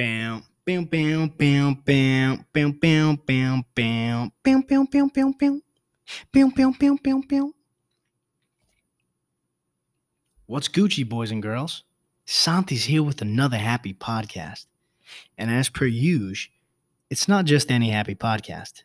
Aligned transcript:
bam, 0.00 0.42
bam, 0.64 0.84
bam, 0.86 1.28
bam, 1.28 1.74
bam, 1.74 2.46
bam, 2.50 2.72
bam, 2.80 3.16
bam, 3.16 3.16
bam, 3.16 3.64
bam, 3.74 4.32
bam, 4.66 4.86
bam, 4.88 5.10
bam, 5.10 5.32
bam, 5.38 5.62
bam, 6.32 6.48
bam, 6.50 6.72
bam, 6.72 6.96
bam, 6.96 7.20
bam. 7.20 7.52
What's 10.46 10.68
Gucci, 10.68 11.06
boys 11.06 11.30
and 11.30 11.42
girls? 11.42 11.84
Santi's 12.24 12.84
here 12.84 13.02
with 13.02 13.20
another 13.20 13.58
happy 13.58 13.92
podcast. 13.92 14.64
And 15.36 15.50
as 15.50 15.68
per 15.68 15.84
usual, 15.84 16.50
it's 17.10 17.28
not 17.28 17.44
just 17.44 17.70
any 17.70 17.90
happy 17.90 18.14
podcast. 18.14 18.84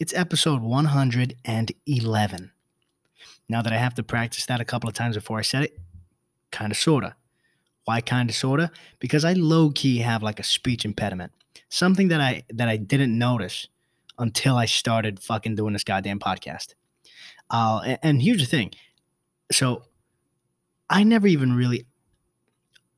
It's 0.00 0.12
episode 0.14 0.60
111. 0.60 2.50
Now 3.48 3.62
that 3.62 3.72
I 3.72 3.76
have 3.76 3.94
to 3.94 4.02
practice 4.02 4.46
that 4.46 4.60
a 4.60 4.64
couple 4.64 4.88
of 4.88 4.96
times 4.96 5.14
before 5.14 5.38
I 5.38 5.42
said 5.42 5.62
it, 5.62 5.78
kind 6.50 6.72
of 6.72 6.78
sorta. 6.78 7.14
Kind 7.98 8.30
of 8.30 8.36
sorta? 8.36 8.70
Because 9.00 9.24
I 9.24 9.32
low 9.32 9.70
key 9.70 9.98
have 9.98 10.22
like 10.22 10.38
a 10.38 10.44
speech 10.44 10.84
impediment. 10.84 11.32
Something 11.68 12.08
that 12.08 12.20
I 12.20 12.44
that 12.50 12.68
I 12.68 12.76
didn't 12.76 13.18
notice 13.18 13.66
until 14.18 14.56
I 14.56 14.66
started 14.66 15.20
fucking 15.20 15.56
doing 15.56 15.72
this 15.72 15.82
goddamn 15.82 16.20
podcast. 16.20 16.74
Uh, 17.50 17.80
and, 17.84 17.98
and 18.02 18.22
here's 18.22 18.40
the 18.40 18.46
thing. 18.46 18.70
So 19.50 19.82
I 20.88 21.02
never 21.02 21.26
even 21.26 21.52
really. 21.52 21.86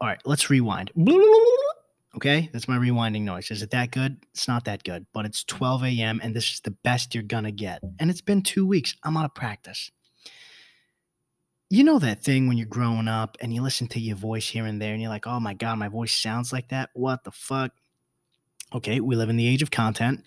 All 0.01 0.09
right, 0.09 0.21
let's 0.25 0.51
rewind. 0.51 0.91
Okay, 2.17 2.51
that's 2.53 2.69
my 2.69 2.77
rewinding 2.77 3.23
noise. 3.23 3.51
Is 3.51 3.63
it 3.63 3.71
that 3.71 3.91
good? 3.91 4.19
It's 4.33 4.47
not 4.49 4.65
that 4.65 4.85
good, 4.85 5.07
but 5.15 5.25
it's 5.25 5.45
12 5.45 5.85
a.m. 5.85 6.21
and 6.23 6.35
this 6.37 6.53
is 6.53 6.61
the 6.61 6.73
best 6.73 7.15
you're 7.15 7.23
gonna 7.23 7.53
get. 7.53 7.81
And 7.99 8.11
it's 8.11 8.21
been 8.21 8.43
two 8.43 8.67
weeks. 8.67 8.95
I'm 9.03 9.17
out 9.17 9.25
of 9.25 9.35
practice. 9.35 9.91
You 11.73 11.85
know 11.85 11.99
that 12.01 12.23
thing 12.23 12.49
when 12.49 12.59
you're 12.59 12.67
growing 12.67 13.09
up 13.09 13.39
and 13.41 13.55
you 13.55 13.63
listen 13.63 13.87
to 13.89 13.99
your 13.99 14.15
voice 14.15 14.47
here 14.47 14.67
and 14.67 14.79
there 14.79 14.93
and 14.93 15.01
you're 15.01 15.09
like, 15.09 15.27
oh 15.27 15.41
my 15.41 15.55
God, 15.55 15.79
my 15.79 15.89
voice 15.89 16.15
sounds 16.15 16.53
like 16.53 16.69
that? 16.69 16.91
What 16.93 17.25
the 17.25 17.31
fuck? 17.31 17.73
Okay, 18.75 19.01
we 19.01 19.17
live 19.17 19.31
in 19.31 19.39
the 19.39 19.49
age 19.49 19.63
of 19.63 19.71
content. 19.71 20.23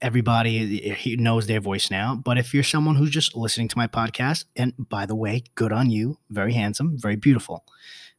Everybody 0.00 0.90
eh, 0.90 1.16
knows 1.18 1.46
their 1.46 1.60
voice 1.60 1.90
now. 1.90 2.14
But 2.14 2.38
if 2.38 2.54
you're 2.54 2.62
someone 2.62 2.94
who's 2.94 3.10
just 3.10 3.36
listening 3.36 3.68
to 3.68 3.76
my 3.76 3.86
podcast, 3.86 4.46
and 4.56 4.72
by 4.78 5.04
the 5.04 5.14
way, 5.14 5.42
good 5.56 5.74
on 5.74 5.90
you, 5.90 6.16
very 6.30 6.54
handsome, 6.54 6.96
very 6.96 7.16
beautiful, 7.16 7.66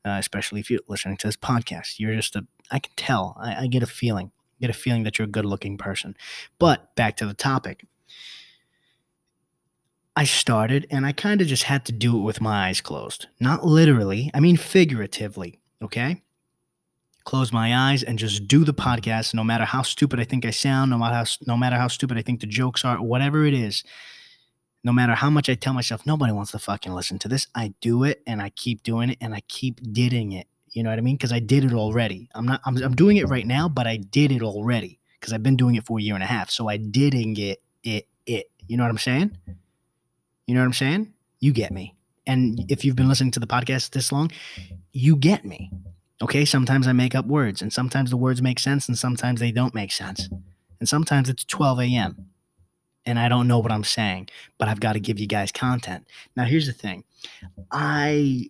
uh, 0.05 0.17
especially 0.19 0.59
if 0.59 0.69
you're 0.69 0.81
listening 0.88 1.17
to 1.17 1.27
this 1.27 1.38
podcast. 1.38 1.97
You're 1.97 2.13
just 2.13 2.36
a, 2.36 2.45
I 2.69 2.77
can 2.77 2.93
tell, 2.95 3.36
I, 3.41 3.63
I 3.63 3.65
get 3.65 3.81
a 3.81 3.88
feeling, 3.88 4.30
get 4.61 4.69
a 4.69 4.73
feeling 4.73 5.02
that 5.05 5.17
you're 5.17 5.27
a 5.27 5.31
good 5.31 5.45
looking 5.45 5.80
person. 5.80 6.15
But 6.59 6.95
back 6.95 7.17
to 7.17 7.25
the 7.25 7.33
topic. 7.33 7.88
I 10.19 10.25
started 10.25 10.85
and 10.91 11.05
I 11.05 11.13
kind 11.13 11.39
of 11.39 11.47
just 11.47 11.63
had 11.63 11.85
to 11.85 11.93
do 11.93 12.17
it 12.17 12.23
with 12.23 12.41
my 12.41 12.67
eyes 12.67 12.81
closed. 12.81 13.27
Not 13.39 13.65
literally, 13.65 14.29
I 14.33 14.41
mean 14.41 14.57
figuratively, 14.57 15.61
okay? 15.81 16.23
Close 17.23 17.53
my 17.53 17.73
eyes 17.73 18.03
and 18.03 18.19
just 18.19 18.45
do 18.45 18.65
the 18.65 18.73
podcast 18.73 19.33
no 19.33 19.45
matter 19.45 19.63
how 19.63 19.81
stupid 19.81 20.19
I 20.19 20.25
think 20.25 20.45
I 20.45 20.49
sound, 20.49 20.91
no 20.91 20.97
matter 20.97 21.15
how 21.15 21.23
no 21.47 21.55
matter 21.55 21.77
how 21.77 21.87
stupid 21.87 22.17
I 22.17 22.21
think 22.21 22.41
the 22.41 22.47
jokes 22.47 22.83
are, 22.83 23.01
whatever 23.01 23.45
it 23.45 23.53
is. 23.53 23.85
No 24.83 24.91
matter 24.91 25.13
how 25.13 25.29
much 25.29 25.47
I 25.47 25.55
tell 25.55 25.71
myself 25.71 26.05
nobody 26.05 26.33
wants 26.33 26.51
to 26.51 26.59
fucking 26.59 26.91
listen 26.91 27.17
to 27.19 27.29
this, 27.29 27.47
I 27.55 27.73
do 27.79 28.03
it 28.03 28.21
and 28.27 28.41
I 28.41 28.49
keep 28.49 28.83
doing 28.83 29.11
it 29.11 29.19
and 29.21 29.33
I 29.33 29.39
keep 29.47 29.79
didding 29.93 30.33
it. 30.33 30.47
You 30.71 30.83
know 30.83 30.89
what 30.89 30.99
I 30.99 31.01
mean? 31.01 31.15
Because 31.15 31.31
I 31.31 31.39
did 31.39 31.63
it 31.63 31.71
already. 31.71 32.27
I'm 32.35 32.45
not 32.45 32.59
I'm, 32.65 32.75
I'm 32.83 32.93
doing 32.93 33.15
it 33.15 33.29
right 33.29 33.47
now, 33.47 33.69
but 33.69 33.87
I 33.87 33.95
did 33.95 34.33
it 34.33 34.43
already 34.43 34.99
because 35.17 35.31
I've 35.31 35.43
been 35.43 35.55
doing 35.55 35.75
it 35.75 35.85
for 35.85 35.97
a 35.97 36.01
year 36.01 36.15
and 36.15 36.23
a 36.25 36.27
half. 36.27 36.49
So 36.49 36.67
I 36.67 36.75
didn't 36.75 37.35
get 37.35 37.61
it 37.85 38.05
it. 38.25 38.51
You 38.67 38.75
know 38.75 38.83
what 38.83 38.91
I'm 38.91 38.97
saying? 38.97 39.37
You 40.50 40.55
know 40.55 40.61
what 40.61 40.66
I'm 40.66 40.73
saying? 40.73 41.14
You 41.42 41.53
get 41.53 41.72
me. 41.72 41.94
And 42.25 42.66
if 42.72 42.83
you've 42.83 42.95
been 42.95 43.08
listening 43.08 43.30
to 43.33 43.39
the 43.39 43.45
podcast 43.45 43.92
this 43.92 44.11
long, 44.11 44.31
you 44.92 45.16
get 45.16 45.45
me. 45.45 45.69
Okay, 46.23 46.44
sometimes 46.44 46.88
I 46.88 46.92
make 46.92 47.14
up 47.14 47.28
words, 47.28 47.61
and 47.61 47.72
sometimes 47.72 48.09
the 48.09 48.17
words 48.17 48.42
make 48.42 48.58
sense, 48.58 48.88
and 48.88 48.97
sometimes 48.97 49.39
they 49.39 49.52
don't 49.52 49.75
make 49.75 49.92
sense. 49.92 50.27
And 50.80 50.89
sometimes 50.89 51.30
it's 51.30 51.44
12 51.44 51.81
a.m. 51.81 52.31
and 53.05 53.20
I 53.20 53.30
don't 53.30 53.47
know 53.47 53.59
what 53.59 53.72
I'm 53.72 53.83
saying, 53.83 54.30
but 54.58 54.67
I've 54.67 54.80
got 54.80 54.93
to 54.93 54.99
give 54.99 55.20
you 55.20 55.27
guys 55.27 55.52
content. 55.52 56.08
Now, 56.36 56.45
here's 56.45 56.65
the 56.65 56.73
thing 56.73 57.04
I, 57.71 58.49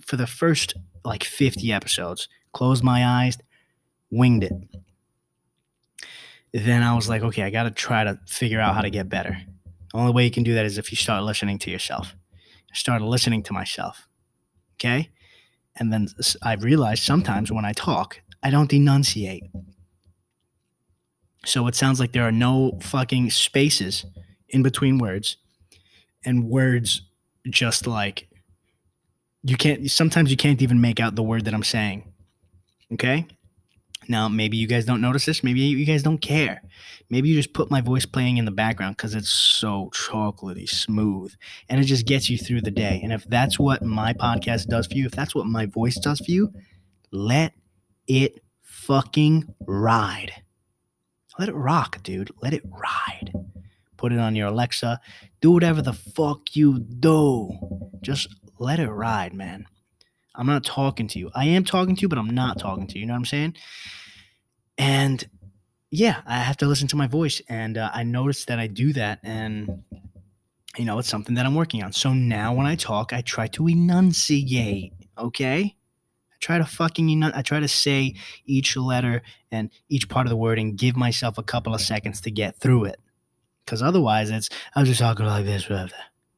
for 0.00 0.14
the 0.14 0.28
first 0.28 0.74
like 1.04 1.24
50 1.24 1.72
episodes, 1.72 2.28
closed 2.52 2.84
my 2.84 3.04
eyes, 3.04 3.36
winged 4.12 4.44
it. 4.44 4.52
Then 6.52 6.84
I 6.84 6.94
was 6.94 7.08
like, 7.08 7.22
okay, 7.22 7.42
I 7.42 7.50
got 7.50 7.64
to 7.64 7.72
try 7.72 8.04
to 8.04 8.20
figure 8.28 8.60
out 8.60 8.76
how 8.76 8.82
to 8.82 8.90
get 8.90 9.08
better. 9.08 9.42
The 9.92 9.98
only 9.98 10.12
way 10.12 10.24
you 10.24 10.30
can 10.30 10.42
do 10.42 10.54
that 10.54 10.64
is 10.64 10.78
if 10.78 10.90
you 10.90 10.96
start 10.96 11.22
listening 11.22 11.58
to 11.60 11.70
yourself. 11.70 12.14
I 12.70 12.74
started 12.74 13.04
listening 13.04 13.42
to 13.44 13.52
myself. 13.52 14.08
Okay. 14.76 15.10
And 15.76 15.92
then 15.92 16.08
I 16.42 16.54
realized 16.54 17.02
sometimes 17.02 17.52
when 17.52 17.64
I 17.64 17.72
talk, 17.72 18.20
I 18.42 18.50
don't 18.50 18.72
enunciate. 18.72 19.44
So 21.44 21.66
it 21.66 21.74
sounds 21.74 22.00
like 22.00 22.12
there 22.12 22.26
are 22.26 22.32
no 22.32 22.78
fucking 22.80 23.30
spaces 23.30 24.06
in 24.48 24.62
between 24.62 24.98
words 24.98 25.36
and 26.24 26.48
words 26.48 27.02
just 27.50 27.86
like 27.86 28.28
you 29.42 29.56
can't 29.56 29.90
sometimes 29.90 30.30
you 30.30 30.36
can't 30.36 30.62
even 30.62 30.80
make 30.80 31.00
out 31.00 31.16
the 31.16 31.22
word 31.22 31.44
that 31.46 31.54
I'm 31.54 31.64
saying. 31.64 32.12
Okay? 32.92 33.26
Now, 34.08 34.28
maybe 34.28 34.56
you 34.56 34.66
guys 34.66 34.84
don't 34.84 35.00
notice 35.00 35.26
this. 35.26 35.44
Maybe 35.44 35.60
you 35.60 35.86
guys 35.86 36.02
don't 36.02 36.18
care. 36.18 36.62
Maybe 37.10 37.28
you 37.28 37.36
just 37.36 37.52
put 37.52 37.70
my 37.70 37.80
voice 37.80 38.06
playing 38.06 38.38
in 38.38 38.44
the 38.44 38.50
background 38.50 38.96
because 38.96 39.14
it's 39.14 39.28
so 39.28 39.90
chocolatey 39.92 40.68
smooth 40.68 41.34
and 41.68 41.80
it 41.80 41.84
just 41.84 42.06
gets 42.06 42.30
you 42.30 42.38
through 42.38 42.62
the 42.62 42.70
day. 42.70 43.00
And 43.02 43.12
if 43.12 43.24
that's 43.24 43.58
what 43.58 43.82
my 43.82 44.12
podcast 44.12 44.66
does 44.66 44.86
for 44.86 44.94
you, 44.94 45.06
if 45.06 45.12
that's 45.12 45.34
what 45.34 45.46
my 45.46 45.66
voice 45.66 45.96
does 45.96 46.20
for 46.20 46.30
you, 46.30 46.52
let 47.10 47.52
it 48.06 48.42
fucking 48.62 49.54
ride. 49.66 50.32
Let 51.38 51.48
it 51.48 51.54
rock, 51.54 52.02
dude. 52.02 52.30
Let 52.42 52.54
it 52.54 52.64
ride. 52.64 53.32
Put 53.96 54.12
it 54.12 54.18
on 54.18 54.34
your 54.34 54.48
Alexa. 54.48 55.00
Do 55.40 55.52
whatever 55.52 55.82
the 55.82 55.92
fuck 55.92 56.56
you 56.56 56.78
do. 56.78 57.50
Just 58.00 58.34
let 58.58 58.80
it 58.80 58.90
ride, 58.90 59.32
man. 59.32 59.66
I'm 60.34 60.46
not 60.46 60.64
talking 60.64 61.08
to 61.08 61.18
you. 61.18 61.30
I 61.34 61.44
am 61.46 61.64
talking 61.64 61.94
to 61.96 62.02
you, 62.02 62.08
but 62.08 62.18
I'm 62.18 62.30
not 62.30 62.58
talking 62.58 62.86
to 62.86 62.94
you. 62.94 63.00
You 63.00 63.06
know 63.06 63.14
what 63.14 63.18
I'm 63.18 63.24
saying? 63.26 63.54
And 64.78 65.28
yeah, 65.90 66.22
I 66.26 66.38
have 66.38 66.56
to 66.58 66.66
listen 66.66 66.88
to 66.88 66.96
my 66.96 67.06
voice. 67.06 67.42
And 67.48 67.76
uh, 67.76 67.90
I 67.92 68.02
noticed 68.02 68.48
that 68.48 68.58
I 68.58 68.66
do 68.66 68.92
that. 68.94 69.20
And, 69.22 69.84
you 70.78 70.86
know, 70.86 70.98
it's 70.98 71.08
something 71.08 71.34
that 71.34 71.44
I'm 71.44 71.54
working 71.54 71.82
on. 71.82 71.92
So 71.92 72.14
now 72.14 72.54
when 72.54 72.66
I 72.66 72.76
talk, 72.76 73.12
I 73.12 73.20
try 73.20 73.46
to 73.48 73.68
enunciate. 73.68 74.94
Okay? 75.18 75.76
I 76.32 76.36
try 76.40 76.56
to 76.56 76.64
fucking 76.64 77.08
enun- 77.08 77.36
I 77.36 77.42
try 77.42 77.60
to 77.60 77.68
say 77.68 78.14
each 78.46 78.74
letter 78.74 79.20
and 79.50 79.70
each 79.90 80.08
part 80.08 80.26
of 80.26 80.30
the 80.30 80.36
word 80.36 80.58
and 80.58 80.78
give 80.78 80.96
myself 80.96 81.36
a 81.36 81.42
couple 81.42 81.74
of 81.74 81.82
seconds 81.82 82.22
to 82.22 82.30
get 82.30 82.56
through 82.56 82.84
it. 82.84 82.98
Because 83.64 83.82
otherwise, 83.82 84.30
it's, 84.30 84.48
I'm 84.74 84.86
just 84.86 84.98
talking 84.98 85.26
like 85.26 85.44
this, 85.44 85.70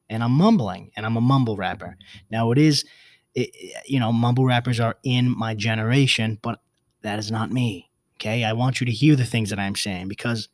and 0.09 0.23
I'm 0.23 0.31
mumbling, 0.33 0.91
and 0.95 1.05
I'm 1.05 1.17
a 1.17 1.21
mumble 1.21 1.55
rapper. 1.55 1.97
Now, 2.29 2.51
it 2.51 2.59
is 2.59 2.85
it, 3.35 3.51
you 3.85 3.99
know, 3.99 4.11
mumble 4.11 4.45
rappers 4.45 4.79
are 4.79 4.97
in 5.03 5.37
my 5.37 5.53
generation, 5.53 6.39
but 6.41 6.61
that 7.01 7.19
is 7.19 7.29
not 7.29 7.51
me. 7.51 7.89
Okay. 8.15 8.43
I 8.43 8.53
want 8.53 8.79
you 8.79 8.85
to 8.85 8.91
hear 8.91 9.15
the 9.15 9.25
things 9.25 9.49
that 9.49 9.59
I'm 9.59 9.75
saying 9.75 10.07
because 10.07 10.49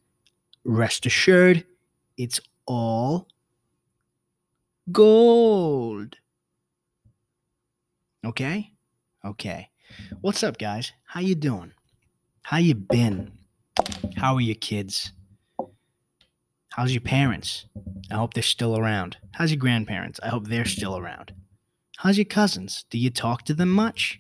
rest 0.66 1.06
assured, 1.06 1.64
it's 2.18 2.40
all 2.66 3.28
gold. 4.92 6.18
Okay? 8.26 8.72
Okay. 9.24 9.70
What's 10.22 10.44
up, 10.44 10.58
guys? 10.58 10.92
How 11.06 11.22
you 11.22 11.36
doing? 11.36 11.72
How 12.44 12.58
you 12.58 12.76
been? 12.76 13.32
How 14.16 14.36
are 14.36 14.42
your 14.42 14.56
kids? 14.56 15.12
How's 16.70 16.94
your 16.94 17.02
parents? 17.02 17.66
I 18.10 18.16
hope 18.16 18.34
they're 18.34 18.44
still 18.44 18.78
around. 18.78 19.18
How's 19.32 19.52
your 19.52 19.60
grandparents? 19.60 20.20
I 20.24 20.30
hope 20.30 20.48
they're 20.48 20.66
still 20.66 20.98
around. 20.98 21.34
How's 22.02 22.18
your 22.18 22.26
cousins? 22.26 22.84
Do 22.90 22.98
you 22.98 23.12
talk 23.12 23.44
to 23.44 23.54
them 23.54 23.70
much? 23.70 24.20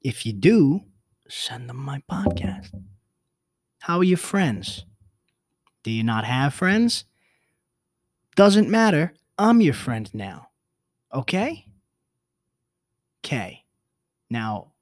If 0.00 0.24
you 0.24 0.32
do, 0.32 0.84
send 1.28 1.68
them 1.68 1.76
my 1.76 2.02
podcast. 2.10 2.70
How 3.80 3.98
are 3.98 4.04
your 4.04 4.16
friends? 4.16 4.86
Do 5.82 5.90
you 5.90 6.02
not 6.02 6.24
have 6.24 6.54
friends? 6.54 7.04
Doesn't 8.36 8.70
matter. 8.70 9.12
I'm 9.36 9.60
your 9.60 9.74
friend 9.74 10.08
now. 10.14 10.48
Okay? 11.12 11.66
Okay. 13.22 13.64
Now, 14.30 14.72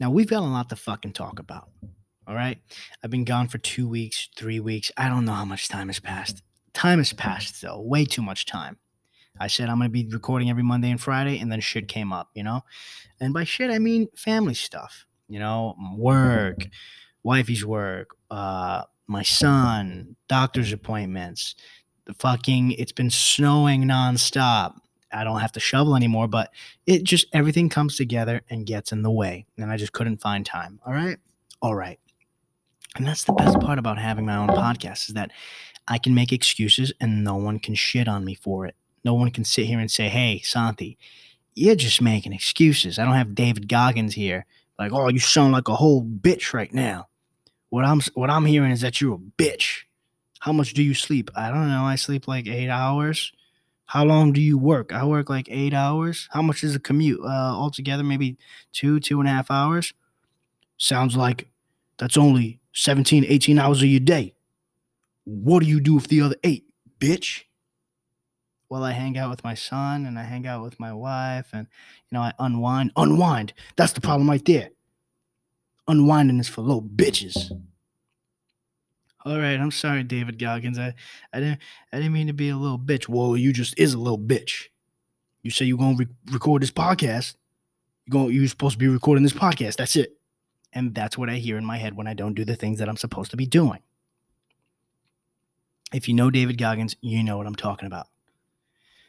now 0.00 0.10
we've 0.10 0.28
got 0.28 0.42
a 0.42 0.46
lot 0.46 0.68
to 0.70 0.74
fucking 0.74 1.12
talk 1.12 1.38
about. 1.38 1.68
All 2.30 2.36
right. 2.36 2.58
I've 3.02 3.10
been 3.10 3.24
gone 3.24 3.48
for 3.48 3.58
two 3.58 3.88
weeks, 3.88 4.28
three 4.36 4.60
weeks. 4.60 4.92
I 4.96 5.08
don't 5.08 5.24
know 5.24 5.32
how 5.32 5.44
much 5.44 5.68
time 5.68 5.88
has 5.88 5.98
passed. 5.98 6.44
Time 6.72 6.98
has 6.98 7.12
passed, 7.12 7.60
though. 7.62 7.80
Way 7.80 8.04
too 8.04 8.22
much 8.22 8.46
time. 8.46 8.78
I 9.38 9.46
said 9.46 9.68
I'm 9.68 9.78
going 9.78 9.88
to 9.88 9.92
be 9.92 10.06
recording 10.06 10.50
every 10.50 10.62
Monday 10.62 10.90
and 10.90 11.00
Friday, 11.00 11.38
and 11.38 11.50
then 11.50 11.60
shit 11.60 11.88
came 11.88 12.12
up, 12.12 12.30
you 12.34 12.42
know? 12.42 12.62
And 13.20 13.32
by 13.32 13.44
shit, 13.44 13.70
I 13.70 13.78
mean 13.78 14.08
family 14.14 14.54
stuff, 14.54 15.06
you 15.28 15.38
know, 15.38 15.76
work, 15.96 16.66
wifey's 17.22 17.64
work, 17.64 18.16
uh, 18.30 18.82
my 19.06 19.22
son, 19.22 20.14
doctor's 20.28 20.72
appointments, 20.72 21.54
the 22.04 22.14
fucking, 22.14 22.72
it's 22.72 22.92
been 22.92 23.10
snowing 23.10 23.84
nonstop. 23.84 24.74
I 25.12 25.24
don't 25.24 25.40
have 25.40 25.52
to 25.52 25.60
shovel 25.60 25.96
anymore, 25.96 26.28
but 26.28 26.52
it 26.86 27.02
just 27.02 27.26
everything 27.32 27.68
comes 27.68 27.96
together 27.96 28.42
and 28.48 28.64
gets 28.64 28.92
in 28.92 29.02
the 29.02 29.10
way. 29.10 29.46
And 29.58 29.70
I 29.70 29.76
just 29.76 29.92
couldn't 29.92 30.20
find 30.20 30.46
time. 30.46 30.80
All 30.86 30.92
right. 30.92 31.18
All 31.60 31.74
right. 31.74 31.98
And 32.96 33.06
that's 33.06 33.24
the 33.24 33.32
best 33.32 33.60
part 33.60 33.78
about 33.78 33.98
having 33.98 34.26
my 34.26 34.36
own 34.36 34.48
podcast 34.48 35.08
is 35.08 35.14
that 35.14 35.30
I 35.86 35.98
can 35.98 36.14
make 36.14 36.32
excuses 36.32 36.92
and 37.00 37.24
no 37.24 37.36
one 37.36 37.58
can 37.58 37.74
shit 37.74 38.08
on 38.08 38.24
me 38.24 38.34
for 38.34 38.66
it. 38.66 38.74
No 39.04 39.14
one 39.14 39.30
can 39.30 39.44
sit 39.44 39.66
here 39.66 39.78
and 39.78 39.90
say, 39.90 40.08
hey, 40.08 40.40
Santi, 40.44 40.98
you're 41.54 41.76
just 41.76 42.02
making 42.02 42.32
excuses. 42.32 42.98
I 42.98 43.04
don't 43.04 43.14
have 43.14 43.34
David 43.34 43.68
Goggins 43.68 44.14
here. 44.14 44.46
Like, 44.78 44.92
oh, 44.92 45.08
you 45.08 45.18
sound 45.18 45.52
like 45.52 45.68
a 45.68 45.74
whole 45.74 46.04
bitch 46.04 46.52
right 46.52 46.72
now. 46.72 47.08
What 47.68 47.84
I'm 47.84 48.00
what 48.14 48.30
I'm 48.30 48.46
hearing 48.46 48.72
is 48.72 48.80
that 48.80 49.00
you're 49.00 49.14
a 49.14 49.18
bitch. 49.18 49.82
How 50.40 50.52
much 50.52 50.74
do 50.74 50.82
you 50.82 50.94
sleep? 50.94 51.30
I 51.34 51.50
don't 51.50 51.68
know. 51.68 51.84
I 51.84 51.96
sleep 51.96 52.26
like 52.26 52.46
eight 52.46 52.70
hours. 52.70 53.32
How 53.86 54.04
long 54.04 54.32
do 54.32 54.40
you 54.40 54.56
work? 54.56 54.92
I 54.92 55.04
work 55.04 55.28
like 55.28 55.48
eight 55.50 55.74
hours. 55.74 56.28
How 56.30 56.42
much 56.42 56.62
is 56.62 56.74
a 56.74 56.80
commute? 56.80 57.20
Uh, 57.20 57.26
altogether, 57.28 58.04
maybe 58.04 58.36
two, 58.72 59.00
two 59.00 59.18
and 59.20 59.28
a 59.28 59.32
half 59.32 59.50
hours. 59.50 59.92
Sounds 60.78 61.16
like 61.16 61.48
that's 61.98 62.16
only 62.16 62.59
17, 62.72 63.24
18 63.26 63.58
hours 63.58 63.82
of 63.82 63.88
your 63.88 64.00
day. 64.00 64.34
What 65.24 65.62
do 65.62 65.68
you 65.68 65.80
do 65.80 65.94
with 65.94 66.08
the 66.08 66.22
other 66.22 66.36
eight, 66.44 66.64
bitch? 66.98 67.44
Well, 68.68 68.84
I 68.84 68.92
hang 68.92 69.18
out 69.18 69.30
with 69.30 69.42
my 69.42 69.54
son 69.54 70.06
and 70.06 70.18
I 70.18 70.22
hang 70.22 70.46
out 70.46 70.62
with 70.62 70.78
my 70.78 70.92
wife 70.92 71.48
and, 71.52 71.66
you 72.08 72.16
know, 72.16 72.22
I 72.22 72.32
unwind. 72.38 72.92
Unwind. 72.96 73.52
That's 73.76 73.92
the 73.92 74.00
problem 74.00 74.30
right 74.30 74.44
there. 74.44 74.70
Unwinding 75.88 76.38
is 76.38 76.48
for 76.48 76.62
little 76.62 76.82
bitches. 76.82 77.50
All 79.24 79.38
right, 79.38 79.58
I'm 79.58 79.72
sorry, 79.72 80.02
David 80.02 80.38
Goggins. 80.38 80.78
I, 80.78 80.94
I 81.32 81.40
didn't, 81.40 81.58
I 81.92 81.96
didn't 81.96 82.12
mean 82.12 82.28
to 82.28 82.32
be 82.32 82.48
a 82.48 82.56
little 82.56 82.78
bitch. 82.78 83.08
Well, 83.08 83.36
you 83.36 83.52
just 83.52 83.78
is 83.78 83.92
a 83.92 83.98
little 83.98 84.18
bitch. 84.18 84.68
You 85.42 85.50
say 85.50 85.66
you're 85.66 85.76
gonna 85.76 85.96
re- 85.96 86.06
record 86.30 86.62
this 86.62 86.70
podcast. 86.70 87.34
You're 88.06 88.12
gonna, 88.12 88.32
you're 88.32 88.48
supposed 88.48 88.74
to 88.74 88.78
be 88.78 88.88
recording 88.88 89.22
this 89.22 89.32
podcast. 89.32 89.76
That's 89.76 89.96
it. 89.96 90.16
And 90.72 90.94
that's 90.94 91.18
what 91.18 91.28
I 91.28 91.36
hear 91.36 91.58
in 91.58 91.64
my 91.64 91.78
head 91.78 91.96
when 91.96 92.06
I 92.06 92.14
don't 92.14 92.34
do 92.34 92.44
the 92.44 92.56
things 92.56 92.78
that 92.78 92.88
I'm 92.88 92.96
supposed 92.96 93.30
to 93.32 93.36
be 93.36 93.46
doing. 93.46 93.80
If 95.92 96.08
you 96.08 96.14
know 96.14 96.30
David 96.30 96.58
Goggins, 96.58 96.96
you 97.00 97.22
know 97.24 97.36
what 97.36 97.46
I'm 97.46 97.56
talking 97.56 97.86
about. 97.86 98.06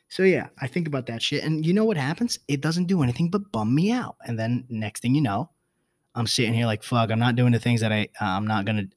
So 0.09 0.23
yeah, 0.23 0.47
I 0.59 0.67
think 0.67 0.87
about 0.87 1.05
that 1.05 1.21
shit. 1.21 1.43
And 1.43 1.65
you 1.65 1.73
know 1.73 1.85
what 1.85 1.97
happens? 1.97 2.39
It 2.47 2.59
doesn't 2.59 2.85
do 2.85 3.03
anything 3.03 3.29
but 3.29 3.51
bum 3.51 3.73
me 3.73 3.91
out. 3.91 4.17
And 4.25 4.37
then 4.37 4.65
next 4.67 5.01
thing 5.01 5.15
you 5.15 5.21
know, 5.21 5.51
I'm 6.13 6.27
sitting 6.27 6.53
here 6.53 6.65
like 6.65 6.83
fuck. 6.83 7.11
I'm 7.11 7.19
not 7.19 7.35
doing 7.35 7.53
the 7.53 7.59
things 7.59 7.81
that 7.81 7.93
I. 7.93 8.09
Uh, 8.19 8.25
I'm 8.25 8.45
not 8.45 8.65
gonna. 8.65 8.87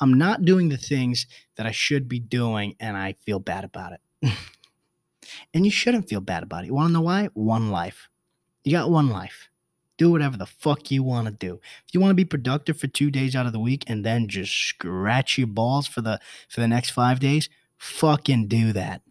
I'm 0.00 0.14
not 0.14 0.44
doing 0.44 0.68
the 0.68 0.76
things 0.76 1.26
that 1.56 1.66
I 1.66 1.70
should 1.70 2.08
be 2.08 2.18
doing, 2.18 2.74
and 2.80 2.96
I 2.96 3.12
feel 3.24 3.38
bad 3.38 3.62
about 3.62 3.92
it. 3.92 4.32
and 5.54 5.64
you 5.64 5.70
shouldn't 5.70 6.08
feel 6.08 6.20
bad 6.20 6.42
about 6.42 6.64
it. 6.64 6.66
You 6.66 6.74
want 6.74 6.88
to 6.88 6.94
know 6.94 7.00
why? 7.02 7.28
One 7.34 7.70
life. 7.70 8.08
You 8.64 8.72
got 8.72 8.90
one 8.90 9.10
life. 9.10 9.48
Do 9.96 10.10
whatever 10.10 10.36
the 10.36 10.46
fuck 10.46 10.90
you 10.90 11.02
want 11.02 11.26
to 11.26 11.32
do. 11.32 11.60
If 11.86 11.94
you 11.94 12.00
want 12.00 12.10
to 12.10 12.16
be 12.16 12.24
productive 12.24 12.78
for 12.78 12.88
two 12.88 13.10
days 13.10 13.36
out 13.36 13.46
of 13.46 13.52
the 13.52 13.60
week 13.60 13.84
and 13.86 14.04
then 14.04 14.28
just 14.28 14.52
scratch 14.52 15.38
your 15.38 15.46
balls 15.46 15.86
for 15.86 16.00
the 16.00 16.18
for 16.48 16.60
the 16.60 16.68
next 16.68 16.90
five 16.90 17.20
days, 17.20 17.48
fucking 17.78 18.48
do 18.48 18.72
that. 18.72 19.02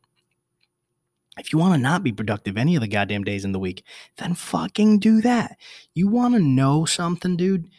If 1.38 1.52
you 1.52 1.58
want 1.58 1.74
to 1.74 1.80
not 1.80 2.04
be 2.04 2.12
productive 2.12 2.58
any 2.58 2.76
of 2.76 2.82
the 2.82 2.88
goddamn 2.88 3.24
days 3.24 3.44
in 3.44 3.54
the 3.54 3.60
week, 3.60 3.84
then 4.18 4.36
fucking 4.36 5.00
do 5.00 5.22
that. 5.22 5.58
You 5.94 6.08
want 6.08 6.36
to 6.36 6.40
know 6.40 6.86
something, 6.86 7.38
dude? 7.38 7.70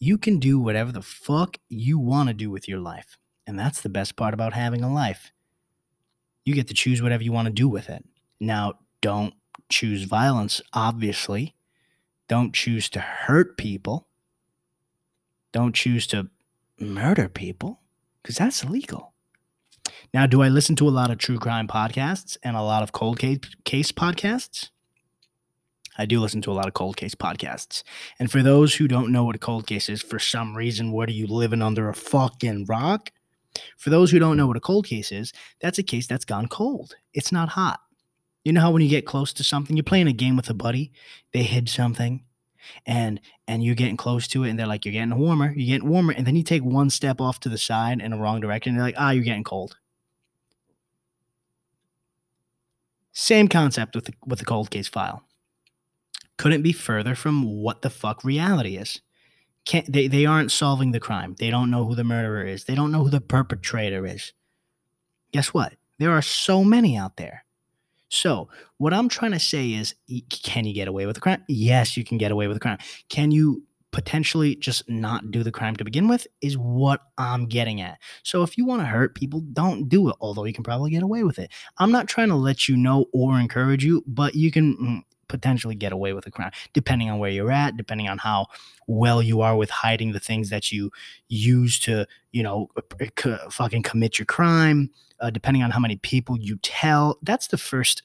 You 0.00 0.18
can 0.18 0.38
do 0.38 0.58
whatever 0.58 0.92
the 0.92 1.02
fuck 1.02 1.58
you 1.68 1.98
want 1.98 2.28
to 2.28 2.34
do 2.34 2.50
with 2.50 2.68
your 2.68 2.80
life. 2.80 3.16
And 3.46 3.58
that's 3.58 3.80
the 3.80 3.88
best 3.88 4.16
part 4.16 4.34
about 4.34 4.54
having 4.54 4.82
a 4.82 4.92
life. 4.92 5.32
You 6.44 6.54
get 6.54 6.68
to 6.68 6.74
choose 6.74 7.00
whatever 7.00 7.22
you 7.22 7.32
want 7.32 7.46
to 7.46 7.52
do 7.52 7.68
with 7.68 7.88
it. 7.88 8.04
Now, 8.40 8.74
don't 9.00 9.34
choose 9.68 10.04
violence, 10.04 10.60
obviously. 10.72 11.55
Don't 12.28 12.54
choose 12.54 12.88
to 12.90 13.00
hurt 13.00 13.56
people. 13.56 14.08
Don't 15.52 15.74
choose 15.74 16.06
to 16.08 16.28
murder 16.78 17.28
people 17.28 17.80
because 18.22 18.36
that's 18.36 18.62
illegal. 18.62 19.12
Now, 20.12 20.26
do 20.26 20.42
I 20.42 20.48
listen 20.48 20.76
to 20.76 20.88
a 20.88 20.90
lot 20.90 21.10
of 21.10 21.18
true 21.18 21.38
crime 21.38 21.68
podcasts 21.68 22.36
and 22.42 22.56
a 22.56 22.62
lot 22.62 22.82
of 22.82 22.92
cold 22.92 23.18
case, 23.18 23.38
podcasts? 23.92 24.70
I 25.98 26.04
do 26.04 26.20
listen 26.20 26.42
to 26.42 26.50
a 26.50 26.54
lot 26.54 26.66
of 26.66 26.74
cold 26.74 26.96
case 26.96 27.14
podcasts. 27.14 27.82
And 28.18 28.30
for 28.30 28.42
those 28.42 28.74
who 28.74 28.88
don't 28.88 29.12
know 29.12 29.24
what 29.24 29.36
a 29.36 29.38
cold 29.38 29.66
case 29.66 29.88
is, 29.88 30.02
for 30.02 30.18
some 30.18 30.54
reason, 30.54 30.92
what 30.92 31.08
are 31.08 31.12
you 31.12 31.26
living 31.26 31.62
under 31.62 31.88
a 31.88 31.94
fucking 31.94 32.66
rock? 32.66 33.10
For 33.78 33.88
those 33.88 34.10
who 34.10 34.18
don't 34.18 34.36
know 34.36 34.46
what 34.46 34.58
a 34.58 34.60
cold 34.60 34.86
case 34.86 35.10
is, 35.10 35.32
that's 35.60 35.78
a 35.78 35.82
case 35.82 36.06
that's 36.06 36.26
gone 36.26 36.48
cold. 36.48 36.94
It's 37.14 37.32
not 37.32 37.50
hot. 37.50 37.80
You 38.46 38.52
know 38.52 38.60
how 38.60 38.70
when 38.70 38.80
you 38.80 38.88
get 38.88 39.06
close 39.06 39.32
to 39.32 39.42
something, 39.42 39.76
you're 39.76 39.82
playing 39.82 40.06
a 40.06 40.12
game 40.12 40.36
with 40.36 40.48
a 40.48 40.54
buddy, 40.54 40.92
they 41.32 41.42
hid 41.42 41.68
something, 41.68 42.22
and 42.86 43.20
and 43.48 43.64
you're 43.64 43.74
getting 43.74 43.96
close 43.96 44.28
to 44.28 44.44
it, 44.44 44.50
and 44.50 44.56
they're 44.56 44.68
like, 44.68 44.84
You're 44.84 44.92
getting 44.92 45.18
warmer, 45.18 45.52
you're 45.56 45.76
getting 45.76 45.88
warmer, 45.88 46.12
and 46.12 46.24
then 46.24 46.36
you 46.36 46.44
take 46.44 46.62
one 46.62 46.88
step 46.88 47.20
off 47.20 47.40
to 47.40 47.48
the 47.48 47.58
side 47.58 48.00
in 48.00 48.12
the 48.12 48.16
wrong 48.16 48.38
direction, 48.38 48.70
and 48.70 48.78
they're 48.78 48.86
like, 48.86 48.94
ah, 48.98 49.10
you're 49.10 49.24
getting 49.24 49.42
cold. 49.42 49.78
Same 53.10 53.48
concept 53.48 53.96
with 53.96 54.04
the, 54.04 54.14
with 54.24 54.38
the 54.38 54.44
cold 54.44 54.70
case 54.70 54.86
file. 54.86 55.24
Couldn't 56.36 56.62
be 56.62 56.72
further 56.72 57.16
from 57.16 57.42
what 57.42 57.82
the 57.82 57.90
fuck 57.90 58.22
reality 58.22 58.76
is. 58.76 59.00
Can't, 59.64 59.92
they, 59.92 60.06
they 60.06 60.24
aren't 60.24 60.52
solving 60.52 60.92
the 60.92 61.00
crime. 61.00 61.34
They 61.40 61.50
don't 61.50 61.72
know 61.72 61.84
who 61.84 61.96
the 61.96 62.04
murderer 62.04 62.44
is. 62.44 62.66
They 62.66 62.76
don't 62.76 62.92
know 62.92 63.02
who 63.02 63.10
the 63.10 63.20
perpetrator 63.20 64.06
is. 64.06 64.34
Guess 65.32 65.52
what? 65.52 65.74
There 65.98 66.12
are 66.12 66.22
so 66.22 66.62
many 66.62 66.96
out 66.96 67.16
there. 67.16 67.45
So, 68.08 68.48
what 68.78 68.94
I'm 68.94 69.08
trying 69.08 69.32
to 69.32 69.38
say 69.38 69.72
is 69.72 69.94
can 70.30 70.64
you 70.64 70.72
get 70.74 70.88
away 70.88 71.06
with 71.06 71.16
a 71.16 71.20
crime? 71.20 71.42
Yes, 71.48 71.96
you 71.96 72.04
can 72.04 72.18
get 72.18 72.30
away 72.30 72.46
with 72.46 72.56
a 72.56 72.60
crime. 72.60 72.78
Can 73.08 73.30
you 73.30 73.64
potentially 73.92 74.54
just 74.56 74.88
not 74.90 75.30
do 75.30 75.42
the 75.42 75.50
crime 75.50 75.74
to 75.76 75.84
begin 75.84 76.06
with? 76.06 76.26
Is 76.40 76.56
what 76.56 77.00
I'm 77.18 77.46
getting 77.46 77.80
at. 77.80 77.98
So, 78.22 78.42
if 78.42 78.56
you 78.56 78.64
want 78.64 78.82
to 78.82 78.86
hurt 78.86 79.14
people, 79.14 79.40
don't 79.40 79.88
do 79.88 80.08
it, 80.08 80.16
although 80.20 80.44
you 80.44 80.52
can 80.52 80.64
probably 80.64 80.90
get 80.90 81.02
away 81.02 81.24
with 81.24 81.38
it. 81.38 81.50
I'm 81.78 81.90
not 81.90 82.08
trying 82.08 82.28
to 82.28 82.36
let 82.36 82.68
you 82.68 82.76
know 82.76 83.06
or 83.12 83.40
encourage 83.40 83.84
you, 83.84 84.04
but 84.06 84.34
you 84.34 84.52
can 84.52 84.76
mm, 84.76 85.02
potentially 85.28 85.74
get 85.74 85.92
away 85.92 86.12
with 86.12 86.26
a 86.26 86.30
crime 86.30 86.52
depending 86.72 87.10
on 87.10 87.18
where 87.18 87.30
you're 87.30 87.50
at 87.50 87.76
depending 87.76 88.08
on 88.08 88.18
how 88.18 88.46
well 88.86 89.20
you 89.20 89.40
are 89.40 89.56
with 89.56 89.70
hiding 89.70 90.12
the 90.12 90.20
things 90.20 90.50
that 90.50 90.70
you 90.70 90.90
use 91.28 91.80
to 91.80 92.06
you 92.32 92.44
know 92.44 92.68
fucking 93.50 93.82
commit 93.82 94.18
your 94.18 94.26
crime 94.26 94.88
uh, 95.20 95.30
depending 95.30 95.62
on 95.62 95.70
how 95.70 95.80
many 95.80 95.96
people 95.96 96.38
you 96.38 96.56
tell. 96.62 97.18
That's 97.22 97.46
the 97.46 97.58
first 97.58 98.02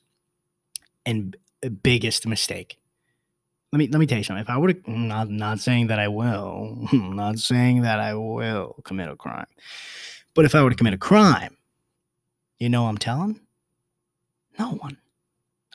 and 1.05 1.35
uh, 1.63 1.69
biggest 1.69 2.25
mistake. 2.27 2.77
Let 3.71 3.80
me 3.80 3.87
let 3.87 3.99
me 3.99 4.06
tell 4.06 4.18
you 4.18 4.23
something. 4.23 4.41
If 4.41 4.49
I 4.49 4.57
were 4.57 4.73
to, 4.73 4.80
mm, 4.80 5.07
not 5.07 5.30
not 5.30 5.59
saying 5.59 5.87
that 5.87 5.99
I 5.99 6.07
will, 6.07 6.87
hmm, 6.89 7.15
not 7.15 7.39
saying 7.39 7.81
that 7.81 7.99
I 7.99 8.15
will 8.15 8.75
commit 8.83 9.09
a 9.09 9.15
crime, 9.15 9.47
but 10.33 10.45
if 10.45 10.56
I 10.56 10.63
were 10.63 10.69
to 10.69 10.75
commit 10.75 10.94
a 10.94 10.97
crime, 10.97 11.57
you 12.59 12.69
know 12.69 12.87
I'm 12.87 12.97
telling? 12.97 13.39
No 14.59 14.71
one. 14.71 14.97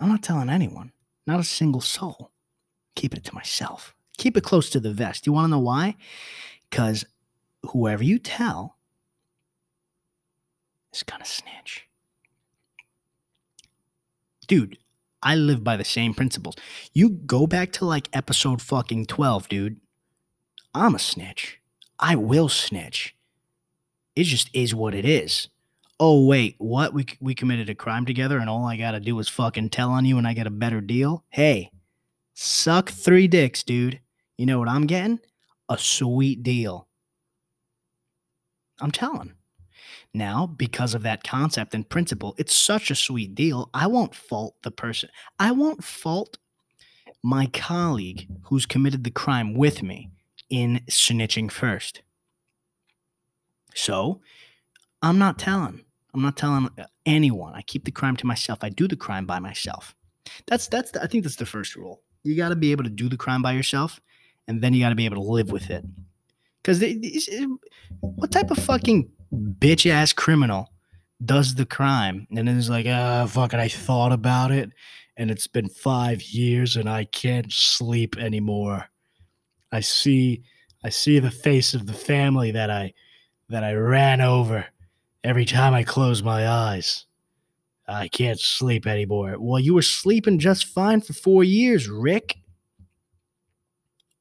I'm 0.01 0.09
not 0.09 0.23
telling 0.23 0.51
anyone. 0.51 0.93
Not 1.27 1.41
a 1.41 1.45
single 1.45 1.81
soul. 1.81 2.31
Keep 2.95 3.15
it 3.15 3.25
to 3.25 3.35
myself. 3.35 3.95
Keep 4.19 4.37
it 4.37 4.45
close 4.45 4.71
to 4.71 4.81
the 4.81 4.93
vest. 4.93 5.27
You 5.27 5.33
want 5.33 5.47
to 5.47 5.51
know 5.51 5.59
why? 5.59 5.97
Because 6.71 7.05
whoever 7.65 8.05
you 8.05 8.19
tell 8.19 8.76
is 10.97 11.03
gonna 11.03 11.25
snitch. 11.25 11.87
Dude, 14.47 14.79
I 15.23 15.35
live 15.35 15.65
by 15.65 15.77
the 15.77 15.85
same 15.85 16.15
principles. 16.15 16.57
You 16.93 17.11
go 17.11 17.47
back 17.47 17.73
to 17.73 17.85
like 17.85 18.09
episode 18.13 18.63
fucking 18.63 19.07
12, 19.07 19.49
dude. 19.49 19.81
I'm 20.75 20.95
a 20.95 20.99
snitch. 20.99 21.59
I 21.99 22.17
will 22.17 22.49
snitch. 22.49 23.17
It 24.15 24.25
just 24.25 24.51
is 24.53 24.75
what 24.75 24.95
it 24.95 25.05
is. 25.05 25.49
Oh 25.99 26.27
wait, 26.27 26.57
what? 26.59 26.93
We 26.93 27.07
we 27.21 27.35
committed 27.35 27.71
a 27.71 27.75
crime 27.75 28.05
together 28.05 28.39
and 28.39 28.51
all 28.51 28.67
I 28.67 28.77
got 28.77 28.93
to 28.93 29.01
do 29.01 29.19
is 29.19 29.29
fucking 29.29 29.71
tell 29.71 29.91
on 29.91 30.05
you 30.05 30.19
and 30.19 30.27
I 30.27 30.35
get 30.35 30.47
a 30.47 30.51
better 30.51 30.81
deal? 30.81 31.25
Hey, 31.31 31.71
suck 32.35 32.91
3 32.91 33.27
dicks, 33.29 33.63
dude. 33.63 34.01
You 34.37 34.47
know 34.47 34.59
what 34.59 34.69
I'm 34.69 34.87
getting? 34.87 35.21
A 35.69 35.79
sweet 35.79 36.43
deal. 36.43 36.87
I'm 38.79 38.91
telling. 38.91 39.36
Now, 40.17 40.47
because 40.47 40.95
of 40.95 41.03
that 41.03 41.25
concept 41.25 41.75
and 41.75 41.87
principle, 41.87 42.35
it's 42.39 42.57
such 42.57 42.91
a 42.91 42.95
sweet 42.95 43.35
deal. 43.35 43.69
I 43.75 43.87
won't 43.87 44.15
fault 44.15 44.57
the 44.63 44.71
person. 44.71 45.11
I 45.39 45.51
won't 45.51 45.85
fault 45.85 46.39
my 47.23 47.47
colleague 47.53 48.27
who's 48.45 48.65
committed 48.65 49.05
the 49.05 49.11
crime 49.11 49.53
with 49.53 49.83
me 49.83 50.11
in 50.49 50.81
snitching 50.89 51.51
first. 51.51 52.01
So, 53.75 54.23
I'm 55.03 55.19
not 55.19 55.39
telling. 55.39 55.85
I'm 56.15 56.23
not 56.23 56.39
telling 56.39 56.71
uh, 56.79 56.85
anyone. 57.05 57.53
I 57.55 57.61
keep 57.61 57.85
the 57.85 57.91
crime 57.91 58.17
to 58.17 58.27
myself. 58.27 58.61
I 58.63 58.71
do 58.71 58.89
the 58.89 58.97
crime 58.97 59.27
by 59.27 59.39
myself. 59.39 59.95
That's 60.47 60.67
that's 60.67 60.93
the, 60.93 61.03
I 61.03 61.09
think 61.09 61.25
that's 61.25 61.37
the 61.37 61.45
first 61.45 61.77
rule. 61.77 62.01
You 62.23 62.37
got 62.37 62.49
to 62.49 62.57
be 62.57 62.73
able 62.73 62.85
to 62.85 62.91
do 62.91 63.11
the 63.11 63.19
crime 63.19 63.43
by 63.43 63.53
yourself, 63.53 64.01
and 64.49 64.63
then 64.63 64.73
you 64.73 64.81
got 64.81 64.89
to 64.89 64.95
be 64.95 65.05
able 65.05 65.23
to 65.23 65.31
live 65.31 65.51
with 65.51 65.69
it. 65.69 65.85
Because 66.63 66.83
what 68.01 68.33
type 68.33 68.51
of 68.51 68.57
fucking 68.59 69.11
bitch 69.33 69.91
ass 69.91 70.13
criminal 70.13 70.73
does 71.25 71.55
the 71.55 71.67
crime 71.67 72.27
and 72.31 72.47
then 72.47 72.57
is 72.57 72.71
like, 72.71 72.87
ah, 72.89 73.27
fuck 73.27 73.55
it, 73.55 73.61
I 73.61 73.69
thought 73.69 74.13
about 74.13 74.51
it 74.51 74.71
and 75.17 75.31
it's 75.31 75.47
been 75.47 75.69
five 75.69 76.23
years 76.23 76.77
and 76.77 76.89
I 76.89 77.05
can't 77.05 77.51
sleep 77.53 78.17
anymore. 78.19 78.87
I 79.73 79.81
see 79.81 80.43
I 80.85 80.91
see 80.91 81.19
the 81.19 81.31
face 81.31 81.75
of 81.75 81.87
the 81.87 81.93
family 81.93 82.51
that 82.53 82.71
I 82.71 82.93
that 83.49 83.65
I 83.65 83.73
ran 83.75 84.21
over 84.21 84.67
every 85.25 85.45
time 85.45 85.75
I 85.75 85.83
close 85.83 86.23
my 86.23 86.49
eyes. 86.49 87.07
I 87.89 88.09
can't 88.09 88.41
sleep 88.41 88.87
anymore. 88.87 89.37
Well, 89.39 89.61
you 89.61 89.75
were 89.75 89.83
sleeping 89.83 90.39
just 90.39 90.67
fine 90.67 91.01
for 91.01 91.13
four 91.13 91.45
years, 91.45 91.89
Rick. 91.89 92.37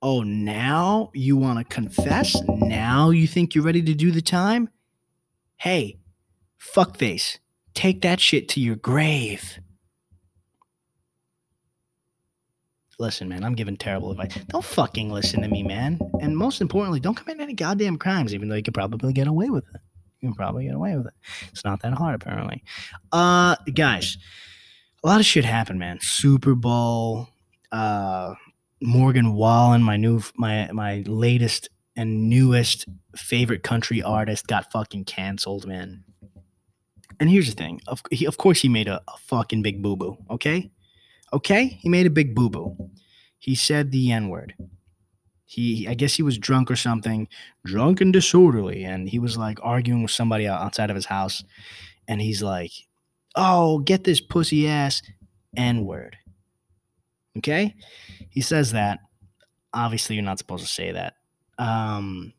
Oh, 0.01 0.21
now 0.21 1.09
you 1.13 1.35
want 1.35 1.57
to 1.57 1.65
confess? 1.65 2.39
Now 2.47 3.09
you 3.09 3.25
think 3.25 3.55
you're 3.55 3.63
ready 3.63 3.81
to 3.81 3.93
do 3.95 4.11
the 4.11 4.21
time? 4.21 4.69
Hey, 5.57 5.97
fuckface, 6.59 7.37
take 7.73 8.01
that 8.01 8.19
shit 8.19 8.49
to 8.49 8.59
your 8.59 8.75
grave. 8.75 9.59
Listen, 12.97 13.27
man, 13.27 13.43
I'm 13.43 13.55
giving 13.55 13.75
terrible 13.75 14.11
advice. 14.11 14.35
Don't 14.47 14.63
fucking 14.63 15.11
listen 15.11 15.41
to 15.41 15.49
me, 15.49 15.63
man. 15.63 15.99
And 16.21 16.37
most 16.37 16.61
importantly, 16.61 17.01
don't 17.01 17.15
commit 17.15 17.41
any 17.41 17.53
goddamn 17.53 17.97
crimes, 17.97 18.33
even 18.33 18.47
though 18.47 18.55
you 18.55 18.63
could 18.63 18.73
probably 18.73 19.11
get 19.11 19.27
away 19.27 19.49
with 19.49 19.65
it. 19.73 19.81
You 20.21 20.29
can 20.29 20.35
probably 20.35 20.65
get 20.65 20.75
away 20.75 20.95
with 20.95 21.07
it. 21.07 21.13
It's 21.49 21.65
not 21.65 21.81
that 21.81 21.93
hard, 21.93 22.15
apparently. 22.15 22.63
Uh, 23.11 23.57
guys, 23.73 24.17
a 25.03 25.07
lot 25.07 25.19
of 25.19 25.25
shit 25.25 25.43
happened, 25.43 25.79
man. 25.79 25.99
Super 26.01 26.55
Bowl, 26.55 27.27
uh, 27.71 28.33
Morgan 28.81 29.33
Wallen, 29.33 29.83
my 29.83 29.97
new, 29.97 30.21
my 30.37 30.71
my 30.71 31.03
latest 31.05 31.69
and 31.95 32.29
newest 32.29 32.85
favorite 33.15 33.63
country 33.63 34.01
artist, 34.01 34.47
got 34.47 34.71
fucking 34.71 35.05
canceled, 35.05 35.65
man. 35.65 36.03
And 37.19 37.29
here's 37.29 37.47
the 37.47 37.55
thing: 37.55 37.81
of, 37.87 38.01
he, 38.11 38.25
of 38.25 38.37
course, 38.37 38.61
he 38.61 38.69
made 38.69 38.87
a, 38.87 39.01
a 39.07 39.17
fucking 39.17 39.61
big 39.61 39.81
boo 39.81 39.95
boo. 39.95 40.17
Okay, 40.29 40.71
Okay, 41.35 41.65
he 41.81 41.89
made 41.89 42.05
a 42.05 42.11
big 42.11 42.33
boo 42.33 42.49
boo. 42.49 42.77
He 43.39 43.55
said 43.55 43.91
the 43.91 44.11
N 44.11 44.29
word. 44.29 44.55
He, 45.45 45.85
I 45.85 45.93
guess 45.93 46.15
he 46.15 46.23
was 46.23 46.37
drunk 46.37 46.71
or 46.71 46.77
something, 46.77 47.27
drunk 47.65 47.99
and 47.99 48.13
disorderly, 48.13 48.85
and 48.85 49.09
he 49.09 49.19
was 49.19 49.37
like 49.37 49.59
arguing 49.61 50.01
with 50.01 50.11
somebody 50.11 50.47
outside 50.47 50.89
of 50.89 50.95
his 50.95 51.05
house, 51.05 51.43
and 52.07 52.21
he's 52.21 52.41
like, 52.41 52.71
"Oh, 53.35 53.79
get 53.79 54.05
this 54.05 54.21
pussy 54.21 54.67
ass 54.67 55.01
N 55.57 55.85
word." 55.85 56.15
Okay, 57.37 57.75
he 58.29 58.41
says 58.41 58.71
that. 58.71 58.99
Obviously, 59.73 60.15
you're 60.15 60.23
not 60.23 60.39
supposed 60.39 60.63
to 60.63 60.71
say 60.71 60.93
that. 60.93 61.15
Um, 61.57 62.33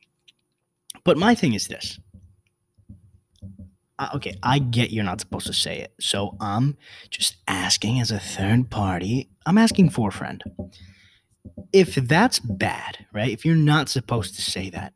but 1.05 1.17
my 1.17 1.35
thing 1.35 1.55
is 1.55 1.69
this 1.69 1.99
uh, 3.99 4.09
okay, 4.15 4.37
I 4.43 4.59
get 4.59 4.91
you're 4.91 5.05
not 5.05 5.21
supposed 5.21 5.47
to 5.47 5.53
say 5.53 5.79
it. 5.79 5.93
So 6.01 6.37
I'm 6.41 6.77
just 7.11 7.37
asking 7.49 8.01
as 8.01 8.11
a 8.11 8.19
third 8.19 8.71
party, 8.71 9.31
I'm 9.47 9.59
asking 9.59 9.91
for 9.91 10.09
a 10.09 10.13
friend. 10.13 10.43
If 11.73 11.95
that's 11.95 12.39
bad, 12.39 13.07
right? 13.13 13.31
If 13.31 13.45
you're 13.45 13.57
not 13.57 13.89
supposed 13.89 14.35
to 14.37 14.43
say 14.43 14.71
that, 14.71 14.93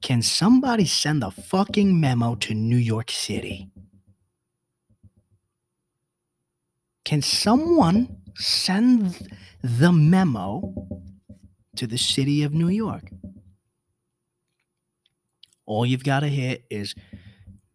can 0.00 0.22
somebody 0.22 0.84
send 0.86 1.22
a 1.24 1.30
fucking 1.30 2.00
memo 2.00 2.36
to 2.36 2.54
New 2.54 2.76
York 2.76 3.10
City? 3.10 3.68
Can 7.04 7.22
someone 7.22 8.16
send 8.36 9.28
the 9.62 9.92
memo 9.92 10.62
to 11.78 11.86
the 11.86 11.98
city 11.98 12.42
of 12.42 12.52
New 12.52 12.68
York? 12.68 13.10
All 15.64 15.86
you've 15.86 16.04
got 16.04 16.20
to 16.20 16.28
hit 16.28 16.64
is 16.70 16.94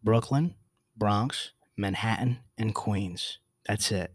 Brooklyn, 0.03 0.55
Bronx, 0.97 1.51
Manhattan, 1.77 2.39
and 2.57 2.75
Queens. 2.75 3.39
That's 3.65 3.91
it. 3.91 4.13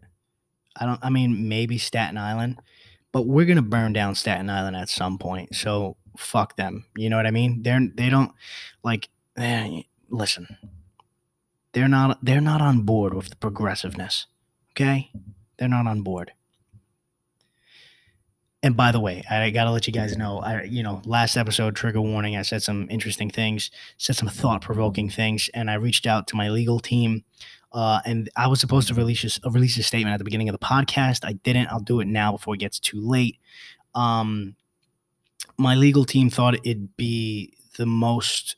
I 0.75 0.85
don't 0.85 0.99
I 1.03 1.09
mean 1.09 1.49
maybe 1.49 1.77
Staten 1.77 2.17
Island, 2.17 2.59
but 3.11 3.25
we're 3.25 3.45
going 3.45 3.55
to 3.55 3.61
burn 3.63 3.93
down 3.93 4.15
Staten 4.15 4.49
Island 4.49 4.77
at 4.77 4.89
some 4.89 5.17
point. 5.17 5.55
So 5.55 5.97
fuck 6.17 6.55
them. 6.55 6.85
You 6.95 7.09
know 7.09 7.17
what 7.17 7.25
I 7.25 7.31
mean? 7.31 7.63
They're 7.63 7.87
they 7.95 8.09
don't 8.09 8.31
like 8.83 9.09
eh, 9.37 9.81
listen. 10.09 10.57
They're 11.73 11.87
not 11.87 12.23
they're 12.23 12.41
not 12.41 12.61
on 12.61 12.81
board 12.81 13.13
with 13.13 13.29
the 13.29 13.35
progressiveness. 13.37 14.27
Okay? 14.73 15.11
They're 15.57 15.67
not 15.67 15.87
on 15.87 16.03
board 16.03 16.31
and 18.61 18.75
by 18.75 18.91
the 18.91 18.99
way, 18.99 19.23
I 19.29 19.49
gotta 19.51 19.71
let 19.71 19.87
you 19.87 19.93
guys 19.93 20.17
know. 20.17 20.39
I, 20.39 20.63
you 20.63 20.83
know, 20.83 21.01
last 21.05 21.37
episode, 21.37 21.75
trigger 21.75 22.01
warning. 22.01 22.35
I 22.35 22.41
said 22.41 22.61
some 22.61 22.87
interesting 22.89 23.29
things, 23.29 23.71
said 23.97 24.17
some 24.17 24.27
thought 24.27 24.61
provoking 24.61 25.09
things, 25.09 25.49
and 25.53 25.71
I 25.71 25.75
reached 25.75 26.05
out 26.05 26.27
to 26.27 26.35
my 26.35 26.49
legal 26.49 26.79
team. 26.79 27.23
Uh, 27.71 27.99
and 28.03 28.29
I 28.35 28.47
was 28.47 28.59
supposed 28.59 28.87
to 28.87 28.93
release 28.93 29.39
a, 29.43 29.49
release 29.49 29.77
a 29.77 29.83
statement 29.83 30.13
at 30.13 30.17
the 30.17 30.23
beginning 30.23 30.49
of 30.49 30.53
the 30.53 30.65
podcast. 30.65 31.23
I 31.23 31.33
didn't. 31.33 31.67
I'll 31.67 31.79
do 31.79 31.99
it 32.01 32.07
now 32.07 32.31
before 32.33 32.55
it 32.55 32.59
gets 32.59 32.79
too 32.79 32.99
late. 32.99 33.37
Um, 33.95 34.55
my 35.57 35.75
legal 35.75 36.03
team 36.03 36.29
thought 36.29 36.55
it'd 36.65 36.97
be 36.97 37.53
the 37.77 37.85
most 37.85 38.57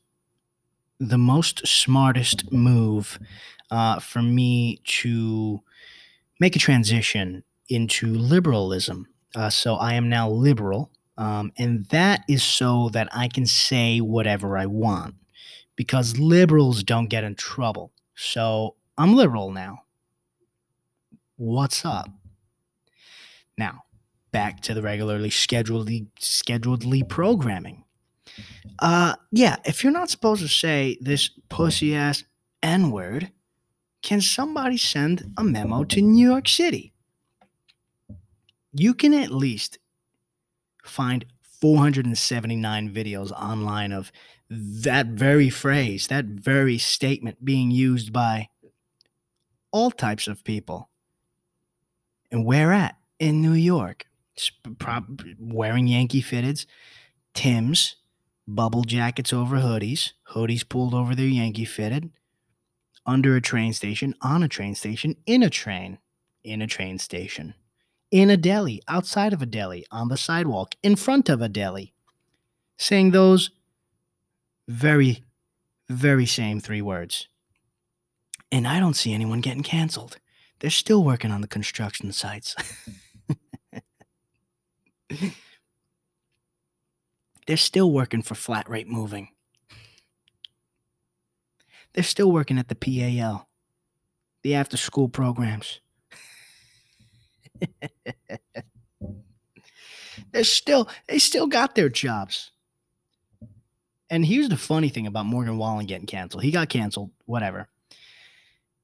the 1.00 1.17
most 1.17 1.65
smartest 1.67 2.51
move 2.51 3.20
uh, 3.72 4.00
for 4.00 4.22
me 4.22 4.79
to 4.86 5.60
make 6.39 6.55
a 6.55 6.60
transition 6.60 7.43
into 7.70 8.13
liberalism 8.13 9.08
uh, 9.36 9.50
so 9.50 9.76
I 9.76 9.94
am 9.94 10.10
now 10.10 10.30
liberal. 10.30 10.92
Um, 11.18 11.52
and 11.58 11.86
that 11.86 12.24
is 12.28 12.42
so 12.42 12.90
that 12.90 13.10
I 13.12 13.28
can 13.28 13.46
say 13.46 14.00
whatever 14.00 14.58
I 14.58 14.66
want 14.66 15.16
because 15.76 16.18
liberals 16.18 16.84
don't 16.84 17.10
get 17.10 17.24
in 17.24 17.36
trouble. 17.36 17.92
So 18.16 18.76
I'm 18.98 19.16
liberal 19.16 19.52
now. 19.52 19.84
What's 21.38 21.86
up? 21.86 22.10
Now, 23.58 23.84
back 24.32 24.62
to 24.62 24.74
the 24.74 24.82
regularly 24.82 25.30
scheduledly 25.30 26.08
scheduledly 26.20 27.08
programming. 27.08 27.84
Uh 28.80 29.16
yeah, 29.32 29.58
if 29.66 29.84
you're 29.84 29.92
not 29.92 30.10
supposed 30.10 30.42
to 30.42 30.48
say 30.48 30.98
this 31.02 31.30
pussy 31.50 31.94
ass 31.96 32.24
N-word, 32.64 33.32
can 34.02 34.22
somebody 34.22 34.78
send 34.78 35.34
a 35.38 35.44
memo 35.44 35.84
to 35.84 36.02
New 36.02 36.28
York 36.28 36.48
City? 36.48 36.94
You 38.74 38.94
can 38.94 39.13
at 39.13 39.32
least 39.32 39.80
find 40.84 41.25
479 41.42 42.94
videos 42.94 43.32
online 43.32 43.92
of 43.92 44.12
that 44.50 45.08
very 45.08 45.50
phrase, 45.50 46.08
that 46.08 46.25
very 46.25 46.78
statement 46.78 47.44
being 47.46 47.72
used 47.72 48.12
by 48.12 48.50
all 49.72 49.92
types 49.92 50.28
of 50.28 50.44
people. 50.44 50.90
And 52.32 52.46
where 52.46 52.74
at? 52.74 52.98
In 53.20 53.42
New 53.42 53.54
York. 53.54 54.08
Wearing 55.40 55.88
Yankee 55.88 56.22
fitteds, 56.22 56.66
Tim's, 57.34 57.98
bubble 58.48 58.84
jackets 58.84 59.32
over 59.32 59.58
hoodies, 59.58 60.13
hoodies 60.32 60.68
pulled 60.68 60.94
over 60.94 61.13
their 61.13 61.28
Yankee 61.28 61.66
fitted, 61.66 62.10
under 63.06 63.36
a 63.36 63.42
train 63.42 63.74
station, 63.74 64.16
on 64.22 64.42
a 64.42 64.48
train 64.48 64.74
station, 64.74 65.16
in 65.25 65.44
a 65.44 65.50
train, 65.50 66.00
in 66.44 66.62
a 66.62 66.68
train 66.68 66.98
station 66.98 67.54
in 68.12 68.30
a 68.30 68.38
deli, 68.38 68.82
outside 68.88 69.34
of 69.34 69.41
a 69.41 69.46
deli, 69.46 69.86
on 69.89 70.10
the 70.10 70.18
sidewalk, 70.18 70.75
in 70.84 70.96
front 70.96 71.30
of 71.30 71.41
a 71.41 71.50
deli, 71.50 71.94
saying 72.77 73.12
those 73.12 73.50
very, 74.68 75.24
very 75.89 76.25
same 76.25 76.60
three 76.60 76.82
words. 76.82 77.30
And 78.51 78.68
I 78.68 78.80
don't 78.80 78.96
see 78.96 79.13
anyone 79.13 79.39
getting 79.39 79.63
canceled. 79.63 80.18
They're 80.60 80.70
still 80.70 81.03
working 81.03 81.32
on 81.32 81.41
the 81.41 81.48
construction 81.48 82.12
sites. 82.12 82.56
They're 87.48 87.58
still 87.58 87.91
working 87.91 88.22
for 88.22 88.36
flat 88.36 88.70
rate 88.70 88.88
moving. 88.88 89.30
They're 91.94 92.03
still 92.03 92.32
working 92.32 92.58
at 92.58 92.68
the 92.68 92.75
PAL, 92.75 93.50
the 94.44 94.56
after 94.56 94.77
school 94.77 95.10
programs. 95.10 95.82
They're 100.32 100.44
still 100.44 100.89
they 101.08 101.20
still 101.20 101.48
got 101.48 101.75
their 101.75 101.89
jobs. 101.89 102.51
And 104.10 104.25
here's 104.25 104.50
the 104.50 104.58
funny 104.58 104.89
thing 104.89 105.08
about 105.08 105.25
Morgan 105.25 105.58
Wallen 105.58 105.86
getting 105.86 106.08
canceled. 106.08 106.44
He 106.44 106.51
got 106.51 106.70
canceled, 106.70 107.12
whatever. 107.25 107.68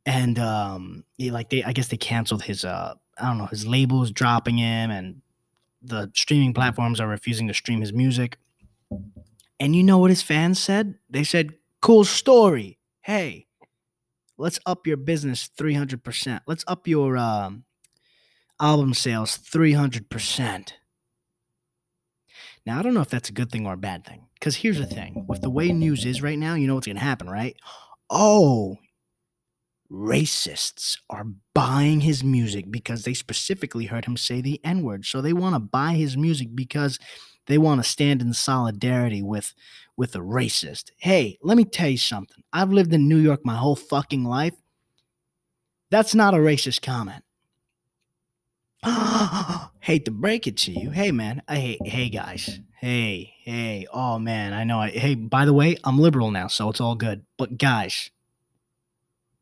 And 0.06 0.40
um 0.40 1.04
he 1.18 1.32
like 1.32 1.50
they 1.50 1.64
I 1.64 1.74
guess 1.74 1.90
they 1.90 1.98
canceled 1.98 2.44
his 2.44 2.64
uh 2.64 2.94
I 3.18 3.28
don't 3.28 3.38
know, 3.38 3.48
his 3.48 3.66
labels 3.66 4.12
dropping 4.12 4.58
him 4.58 4.92
and 4.92 5.22
the 5.82 6.12
streaming 6.14 6.54
platforms 6.54 7.00
are 7.00 7.08
refusing 7.08 7.48
to 7.48 7.54
stream 7.54 7.82
his 7.82 7.94
music. 7.94 8.38
And 9.60 9.76
you 9.76 9.84
know 9.84 9.98
what 9.98 10.12
his 10.12 10.22
fans 10.22 10.60
said? 10.60 10.96
They 11.10 11.24
said, 11.24 11.56
"Cool 11.82 12.04
story. 12.04 12.78
Hey, 13.02 13.48
let's 14.38 14.60
up 14.66 14.86
your 14.86 14.98
business 14.98 15.50
300%. 15.58 16.42
Let's 16.46 16.64
up 16.68 16.88
your 16.88 17.18
um 17.18 17.64
album 18.60 18.94
sales 18.94 19.38
300%. 19.38 20.72
Now, 22.66 22.80
I 22.80 22.82
don't 22.82 22.94
know 22.94 23.02
if 23.02 23.10
that's 23.10 23.30
a 23.30 23.34
good 23.34 23.52
thing 23.52 23.66
or 23.66 23.74
a 23.74 23.78
bad 23.78 24.06
thing. 24.06 24.26
Because 24.34 24.58
here's 24.58 24.78
the 24.78 24.86
thing 24.86 25.26
with 25.28 25.42
the 25.42 25.50
way 25.50 25.72
news 25.72 26.06
is 26.06 26.22
right 26.22 26.38
now, 26.38 26.56
you 26.56 26.68
know 26.68 26.76
what's 26.76 26.88
going 26.88 26.98
to 26.98 27.04
happen, 27.04 27.30
right? 27.30 27.56
Oh, 28.10 28.78
racists 29.92 30.98
are 31.10 31.26
buying 31.54 32.02
his 32.02 32.24
music 32.24 32.70
because 32.70 33.04
they 33.04 33.14
specifically 33.14 33.86
heard 33.86 34.06
him 34.06 34.18
say 34.18 34.42
the 34.42 34.60
N 34.64 34.84
word. 34.84 35.06
So 35.06 35.22
they 35.22 35.34
want 35.34 35.56
to 35.56 35.60
buy 35.60 35.94
his 35.94 36.18
music 36.18 36.50
because 36.54 37.00
they 37.48 37.58
want 37.58 37.82
to 37.82 37.90
stand 37.90 38.22
in 38.22 38.34
solidarity 38.34 39.24
with 39.24 39.54
with 39.96 40.16
a 40.16 40.20
racist. 40.20 40.92
Hey, 40.98 41.38
let 41.42 41.58
me 41.58 41.66
tell 41.66 41.90
you 41.90 41.98
something. 41.98 42.44
I've 42.54 42.72
lived 42.72 42.94
in 42.94 43.08
New 43.08 43.18
York 43.18 43.46
my 43.46 43.56
whole 43.56 43.76
fucking 43.76 44.24
life. 44.24 44.54
That's 45.90 46.14
not 46.14 46.36
a 46.36 46.38
racist 46.38 46.82
comment. 46.82 47.24
Hate 49.80 50.06
to 50.06 50.12
break 50.12 50.48
it 50.48 50.58
to 50.58 50.72
you. 50.72 50.92
Hey 50.92 51.12
man, 51.12 51.42
I 51.48 51.56
hate 51.56 51.86
hey 51.86 52.10
guys. 52.10 52.60
Hey, 52.80 53.34
hey. 53.44 53.88
Oh 53.92 54.20
man, 54.20 54.54
I 54.54 54.64
know 54.64 54.80
I 54.80 54.90
hey, 54.90 55.16
by 55.16 55.46
the 55.46 55.54
way, 55.54 55.78
I'm 55.84 55.98
liberal 55.98 56.30
now, 56.32 56.48
so 56.48 56.70
it's 56.70 56.82
all 56.82 56.96
good. 56.96 57.26
But 57.38 57.58
guys, 57.58 58.12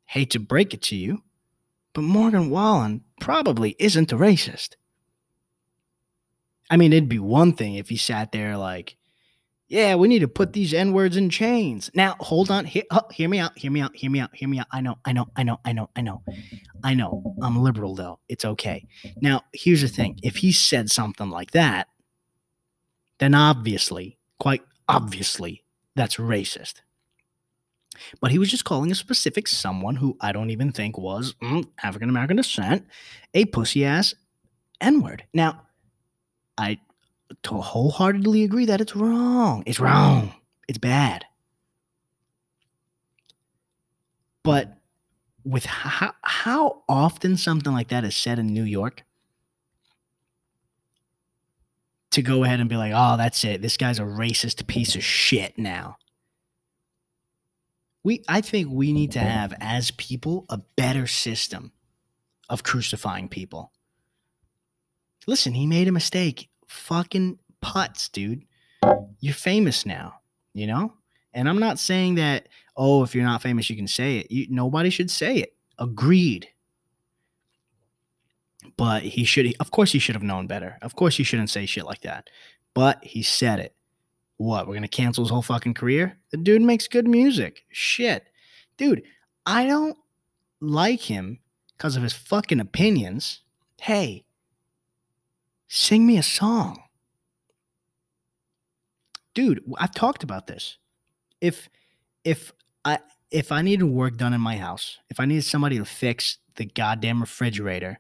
hate 0.06 0.30
to 0.32 0.40
break 0.40 0.74
it 0.74 0.82
to 0.84 0.96
you, 0.96 1.24
but 1.94 2.04
Morgan 2.04 2.50
Wallen 2.50 3.04
probably 3.20 3.76
isn't 3.80 4.12
a 4.12 4.18
racist. 4.18 4.76
I 6.70 6.78
mean, 6.78 6.94
it'd 6.94 7.10
be 7.10 7.20
one 7.20 7.54
thing 7.54 7.76
if 7.76 7.90
he 7.90 7.98
sat 7.98 8.32
there 8.32 8.58
like, 8.58 8.98
yeah, 9.76 9.96
we 9.96 10.08
need 10.08 10.20
to 10.20 10.28
put 10.30 10.54
these 10.54 10.74
N 10.74 10.94
words 10.94 11.18
in 11.18 11.30
chains. 11.30 11.92
Now, 11.94 12.16
hold 12.22 12.50
on. 12.50 12.64
Hear, 12.64 12.84
oh, 12.92 13.02
hear 13.12 13.28
me 13.28 13.40
out. 13.40 13.58
Hear 13.58 13.70
me 13.70 13.82
out. 13.82 13.94
Hear 13.94 14.10
me 14.10 14.22
out. 14.22 14.34
Hear 14.34 14.48
me 14.48 14.60
out. 14.60 14.68
I 14.72 14.80
know. 14.80 14.98
I 15.04 15.12
know. 15.12 15.28
I 15.36 15.44
know. 15.44 15.60
I 15.66 15.74
know. 15.74 15.90
I 15.98 16.02
know. 16.02 16.24
I 16.82 16.94
know. 16.94 17.36
I'm 17.42 17.62
liberal, 17.62 17.94
though. 17.94 18.20
It's 18.30 18.46
okay. 18.46 18.88
Now, 19.20 19.42
here's 19.52 19.82
the 19.82 19.90
thing 19.90 20.18
if 20.24 20.38
he 20.38 20.54
said 20.54 20.90
something 20.90 21.30
like 21.30 21.52
that, 21.52 21.90
then 23.20 23.36
obviously, 23.36 24.18
quite 24.40 24.62
obviously, 24.88 25.66
that's 25.94 26.16
racist. 26.16 26.76
But 28.22 28.32
he 28.32 28.40
was 28.40 28.50
just 28.50 28.64
calling 28.64 28.92
a 28.92 28.96
specific 28.96 29.46
someone 29.46 29.98
who 29.98 30.16
I 30.22 30.32
don't 30.32 30.52
even 30.52 30.72
think 30.72 30.98
was 30.98 31.36
mm, 31.44 31.68
African 31.84 32.10
American 32.10 32.38
descent 32.38 32.86
a 33.34 33.44
pussy 33.44 33.84
ass 33.84 34.16
N 34.80 35.02
word. 35.02 35.26
Now, 35.34 35.64
I 36.58 36.80
to 37.44 37.56
wholeheartedly 37.56 38.44
agree 38.44 38.66
that 38.66 38.82
it's 38.82 38.96
wrong. 38.96 39.64
It's 39.66 39.80
wrong. 39.80 40.34
It's 40.68 40.78
bad. 40.78 41.26
But 44.44 44.78
with 45.44 45.66
how 45.66 46.14
how 46.22 46.84
often 46.88 47.38
something 47.38 47.74
like 47.74 47.90
that 47.90 48.04
is 48.04 48.16
said 48.16 48.40
in 48.40 48.48
New 48.48 48.64
York, 48.64 49.04
to 52.12 52.22
go 52.22 52.44
ahead 52.44 52.60
and 52.60 52.70
be 52.70 52.78
like, 52.78 52.94
"Oh, 52.96 53.18
that's 53.18 53.44
it. 53.44 53.62
This 53.62 53.78
guy's 53.78 54.00
a 54.00 54.04
racist 54.04 54.66
piece 54.68 54.96
of 54.96 55.04
shit." 55.04 55.58
Now, 55.58 55.98
we 58.04 58.24
I 58.28 58.42
think 58.42 58.70
we 58.70 58.94
need 58.94 59.12
to 59.14 59.20
have 59.20 59.54
as 59.60 59.92
people 59.92 60.46
a 60.50 60.58
better 60.76 61.08
system 61.08 61.72
of 62.50 62.64
crucifying 62.64 63.28
people. 63.28 63.72
Listen, 65.28 65.54
he 65.54 65.66
made 65.66 65.88
a 65.88 65.92
mistake 65.92 66.50
fucking 66.68 67.40
putts, 67.62 68.10
dude. 68.10 68.46
You're 69.20 69.34
famous 69.34 69.86
now, 69.86 70.16
you 70.54 70.68
know? 70.68 70.94
And 71.34 71.50
I'm 71.50 71.60
not 71.60 71.80
saying 71.80 72.16
that, 72.16 72.48
oh, 72.78 73.04
if 73.04 73.14
you're 73.14 73.26
not 73.26 73.42
famous, 73.42 73.70
you 73.70 73.76
can 73.76 73.88
say 73.88 74.20
it. 74.20 74.32
You, 74.32 74.48
nobody 74.50 74.90
should 74.90 75.12
say 75.12 75.38
it. 75.38 75.56
Agreed. 75.80 76.48
But 78.78 79.04
he 79.04 79.24
should, 79.24 79.54
of 79.60 79.72
course, 79.72 79.92
he 79.92 80.00
should 80.00 80.16
have 80.16 80.24
known 80.24 80.48
better. 80.48 80.78
Of 80.82 80.96
course, 80.96 81.18
he 81.18 81.24
shouldn't 81.24 81.50
say 81.50 81.66
shit 81.66 81.86
like 81.86 82.02
that. 82.02 82.30
But 82.74 83.04
he 83.04 83.22
said 83.22 83.60
it. 83.60 83.76
What? 84.38 84.68
We're 84.68 84.74
going 84.74 84.84
to 84.84 84.88
cancel 84.88 85.24
his 85.24 85.32
whole 85.32 85.42
fucking 85.42 85.76
career? 85.76 86.18
The 86.32 86.38
dude 86.38 86.62
makes 86.62 86.88
good 86.88 87.08
music. 87.08 87.64
Shit. 87.70 88.28
Dude, 88.78 89.04
I 89.46 89.66
don't 89.66 89.98
like 90.60 91.02
him 91.02 91.40
because 91.78 91.96
of 91.96 92.04
his 92.04 92.14
fucking 92.14 92.60
opinions. 92.60 93.42
Hey, 93.80 94.26
Sing 95.68 96.06
me 96.06 96.18
a 96.18 96.24
song. 96.24 96.82
Dude, 99.34 99.64
I've 99.78 99.94
talked 99.94 100.24
about 100.24 100.48
this. 100.48 100.78
If 101.42 101.70
if 102.24 102.54
I 102.84 103.00
if 103.32 103.52
I 103.52 103.62
needed 103.62 103.86
work 103.86 104.18
done 104.18 104.34
in 104.34 104.42
my 104.42 104.58
house, 104.58 105.00
if 105.10 105.20
I 105.20 105.26
needed 105.26 105.44
somebody 105.44 105.78
to 105.78 105.86
fix 105.86 106.38
the 106.56 106.66
goddamn 106.66 107.20
refrigerator, 107.20 108.00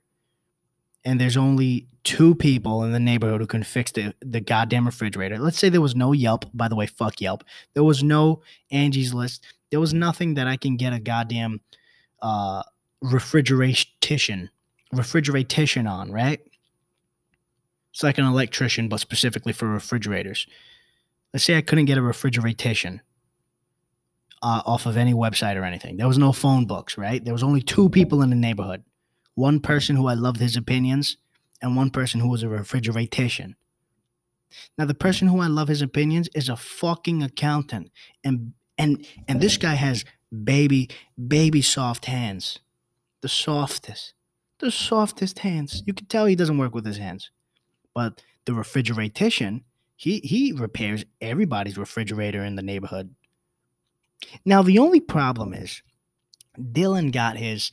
and 1.03 1.19
there's 1.19 1.37
only 1.37 1.87
two 2.03 2.35
people 2.35 2.83
in 2.83 2.91
the 2.91 2.99
neighborhood 2.99 3.41
who 3.41 3.47
can 3.47 3.63
fix 3.63 3.91
the, 3.91 4.13
the 4.21 4.39
goddamn 4.39 4.85
refrigerator. 4.85 5.37
Let's 5.37 5.57
say 5.59 5.69
there 5.69 5.81
was 5.81 5.95
no 5.95 6.13
Yelp. 6.13 6.45
By 6.53 6.67
the 6.67 6.75
way, 6.75 6.85
fuck 6.85 7.19
Yelp. 7.19 7.43
There 7.73 7.83
was 7.83 8.03
no 8.03 8.41
Angie's 8.71 9.13
List. 9.13 9.43
There 9.71 9.79
was 9.79 9.93
nothing 9.93 10.35
that 10.35 10.47
I 10.47 10.55
can 10.55 10.77
get 10.77 10.93
a 10.93 10.99
goddamn 10.99 11.61
uh, 12.21 12.63
refrigeration 13.01 14.49
refrigeration 14.93 15.87
on, 15.87 16.11
right? 16.11 16.39
It's 17.95 18.03
like 18.03 18.17
an 18.17 18.25
electrician, 18.25 18.89
but 18.89 18.99
specifically 18.99 19.53
for 19.53 19.69
refrigerators. 19.69 20.47
Let's 21.33 21.45
say 21.45 21.57
I 21.57 21.61
couldn't 21.61 21.85
get 21.85 21.97
a 21.97 22.01
refrigeration 22.01 22.99
uh, 24.41 24.61
off 24.65 24.85
of 24.85 24.97
any 24.97 25.13
website 25.13 25.55
or 25.55 25.63
anything. 25.63 25.95
There 25.95 26.05
was 26.05 26.17
no 26.17 26.33
phone 26.33 26.65
books, 26.65 26.97
right? 26.97 27.23
There 27.23 27.33
was 27.33 27.41
only 27.41 27.61
two 27.61 27.87
people 27.87 28.21
in 28.21 28.31
the 28.31 28.35
neighborhood. 28.35 28.83
One 29.35 29.61
person 29.61 29.95
who 29.95 30.07
I 30.07 30.13
loved 30.13 30.41
his 30.41 30.57
opinions, 30.57 31.15
and 31.61 31.77
one 31.77 31.89
person 31.89 32.19
who 32.19 32.27
was 32.27 32.43
a 32.43 32.49
refrigeration. 32.49 33.55
Now, 34.77 34.83
the 34.83 34.93
person 34.93 35.29
who 35.29 35.39
I 35.39 35.47
love 35.47 35.69
his 35.69 35.81
opinions 35.81 36.27
is 36.35 36.49
a 36.49 36.57
fucking 36.57 37.23
accountant, 37.23 37.91
and 38.25 38.51
and 38.77 39.07
and 39.29 39.39
this 39.39 39.55
guy 39.55 39.75
has 39.75 40.03
baby 40.43 40.89
baby 41.29 41.61
soft 41.61 42.07
hands, 42.07 42.59
the 43.21 43.29
softest, 43.29 44.15
the 44.59 44.69
softest 44.69 45.39
hands. 45.39 45.81
You 45.85 45.93
can 45.93 46.07
tell 46.07 46.25
he 46.25 46.35
doesn't 46.35 46.57
work 46.57 46.75
with 46.75 46.85
his 46.85 46.97
hands. 46.97 47.31
But 47.95 48.21
the 48.45 48.53
refrigeration, 48.53 49.63
he 49.95 50.19
he 50.19 50.51
repairs 50.51 51.05
everybody's 51.21 51.77
refrigerator 51.77 52.43
in 52.43 52.55
the 52.55 52.61
neighborhood. 52.61 53.15
Now 54.45 54.61
the 54.61 54.77
only 54.77 54.99
problem 54.99 55.53
is 55.53 55.81
Dylan 56.59 57.11
got 57.11 57.37
his 57.37 57.71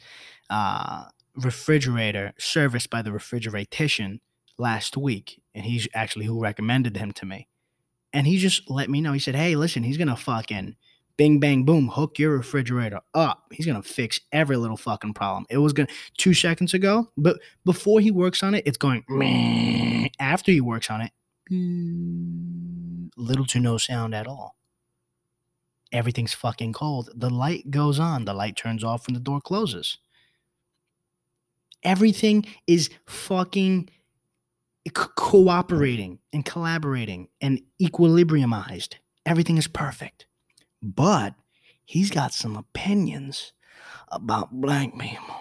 uh, 0.48 1.04
refrigerator 1.36 2.32
serviced 2.38 2.88
by 2.88 3.02
the 3.02 3.12
refrigeration 3.12 4.20
last 4.58 4.96
week, 4.96 5.42
and 5.54 5.64
he's 5.64 5.88
actually 5.94 6.26
who 6.26 6.40
recommended 6.40 6.96
him 6.96 7.12
to 7.12 7.26
me. 7.26 7.48
And 8.14 8.26
he 8.26 8.38
just 8.38 8.70
let 8.70 8.88
me 8.88 9.00
know. 9.00 9.12
He 9.12 9.18
said, 9.18 9.34
"Hey, 9.34 9.56
listen, 9.56 9.82
he's 9.82 9.98
gonna 9.98 10.16
fucking 10.16 10.76
bing 11.16 11.40
bang 11.40 11.64
boom 11.64 11.88
hook 11.88 12.18
your 12.18 12.36
refrigerator 12.36 13.00
up 13.14 13.44
he's 13.52 13.66
gonna 13.66 13.82
fix 13.82 14.20
every 14.32 14.56
little 14.56 14.76
fucking 14.76 15.12
problem 15.12 15.44
it 15.50 15.58
was 15.58 15.72
gonna 15.72 15.88
two 16.16 16.32
seconds 16.32 16.72
ago 16.74 17.08
but 17.16 17.38
before 17.64 18.00
he 18.00 18.10
works 18.10 18.42
on 18.42 18.54
it 18.54 18.66
it's 18.66 18.78
going 18.78 19.04
Meh. 19.08 20.01
After 20.18 20.52
he 20.52 20.60
works 20.60 20.90
on 20.90 21.00
it 21.00 21.12
mm, 21.50 23.10
little 23.16 23.46
to 23.46 23.60
no 23.60 23.78
sound 23.78 24.14
at 24.14 24.26
all. 24.26 24.56
Everything's 25.92 26.32
fucking 26.34 26.72
cold. 26.72 27.10
The 27.14 27.30
light 27.30 27.70
goes 27.70 27.98
on. 27.98 28.24
The 28.24 28.32
light 28.34 28.56
turns 28.56 28.82
off 28.82 29.06
when 29.06 29.14
the 29.14 29.20
door 29.20 29.40
closes. 29.40 29.98
Everything 31.82 32.46
is 32.66 32.88
fucking 33.06 33.90
co- 34.94 35.10
cooperating 35.16 36.18
and 36.32 36.44
collaborating 36.44 37.28
and 37.40 37.60
equilibriumized. 37.80 38.94
Everything 39.26 39.58
is 39.58 39.68
perfect. 39.68 40.26
But 40.82 41.34
he's 41.84 42.10
got 42.10 42.32
some 42.32 42.56
opinions 42.56 43.52
about 44.10 44.52
black 44.52 44.98
people. 44.98 45.36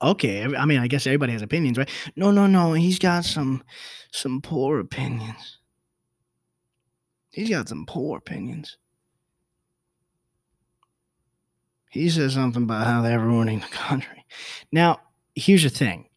Okay, 0.00 0.44
I 0.44 0.64
mean, 0.64 0.78
I 0.78 0.86
guess 0.86 1.06
everybody 1.06 1.32
has 1.32 1.42
opinions, 1.42 1.76
right? 1.76 1.90
No, 2.14 2.30
no, 2.30 2.46
no. 2.46 2.72
He's 2.72 2.98
got 2.98 3.24
some 3.24 3.64
some 4.12 4.40
poor 4.40 4.78
opinions. 4.78 5.58
He's 7.30 7.50
got 7.50 7.68
some 7.68 7.84
poor 7.84 8.18
opinions. 8.18 8.76
He 11.90 12.08
says 12.10 12.34
something 12.34 12.64
about 12.64 12.86
how 12.86 13.02
they're 13.02 13.18
ruining 13.18 13.60
the 13.60 13.66
country. 13.66 14.24
Now, 14.70 15.00
here's 15.34 15.62
the 15.62 15.70
thing. 15.70 16.08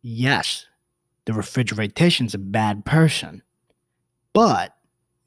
Yes, 0.00 0.66
the 1.26 1.32
refrigeration's 1.32 2.34
a 2.34 2.38
bad 2.38 2.84
person, 2.84 3.42
but 4.32 4.74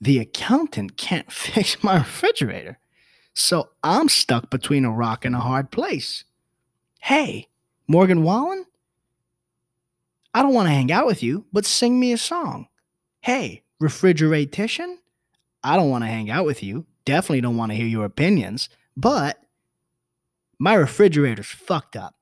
the 0.02 0.20
accountant 0.20 0.98
can't 0.98 1.32
fix 1.32 1.82
my 1.84 1.98
refrigerator. 1.98 2.80
So 3.34 3.70
I'm 3.84 4.10
stuck 4.10 4.50
between 4.50 4.86
a 4.86 4.91
rock 4.91 5.26
and 5.26 5.36
a 5.36 5.39
hard 5.39 5.72
place. 5.72 6.26
Hey, 7.06 7.50
Morgan 7.88 8.24
Wallen, 8.24 8.65
I 10.34 10.41
don't 10.41 10.56
want 10.56 10.68
to 10.68 10.74
hang 10.74 10.91
out 10.91 11.06
with 11.06 11.22
you, 11.22 11.46
but 11.54 11.63
sing 11.63 12.00
me 12.00 12.12
a 12.13 12.18
song. 12.18 12.68
Hey, 13.22 13.62
refrigeration, 13.80 14.98
I 15.63 15.78
don't 15.78 15.91
want 15.91 16.04
to 16.04 16.08
hang 16.08 16.32
out 16.32 16.46
with 16.46 16.63
you. 16.63 16.88
Definitely 17.06 17.41
don't 17.41 17.58
want 17.58 17.72
to 17.72 17.76
hear 17.76 17.86
your 17.86 18.06
opinions, 18.06 18.70
but 18.98 19.38
my 20.58 20.74
refrigerator's 20.74 21.46
fucked 21.46 21.96
up. 21.96 22.15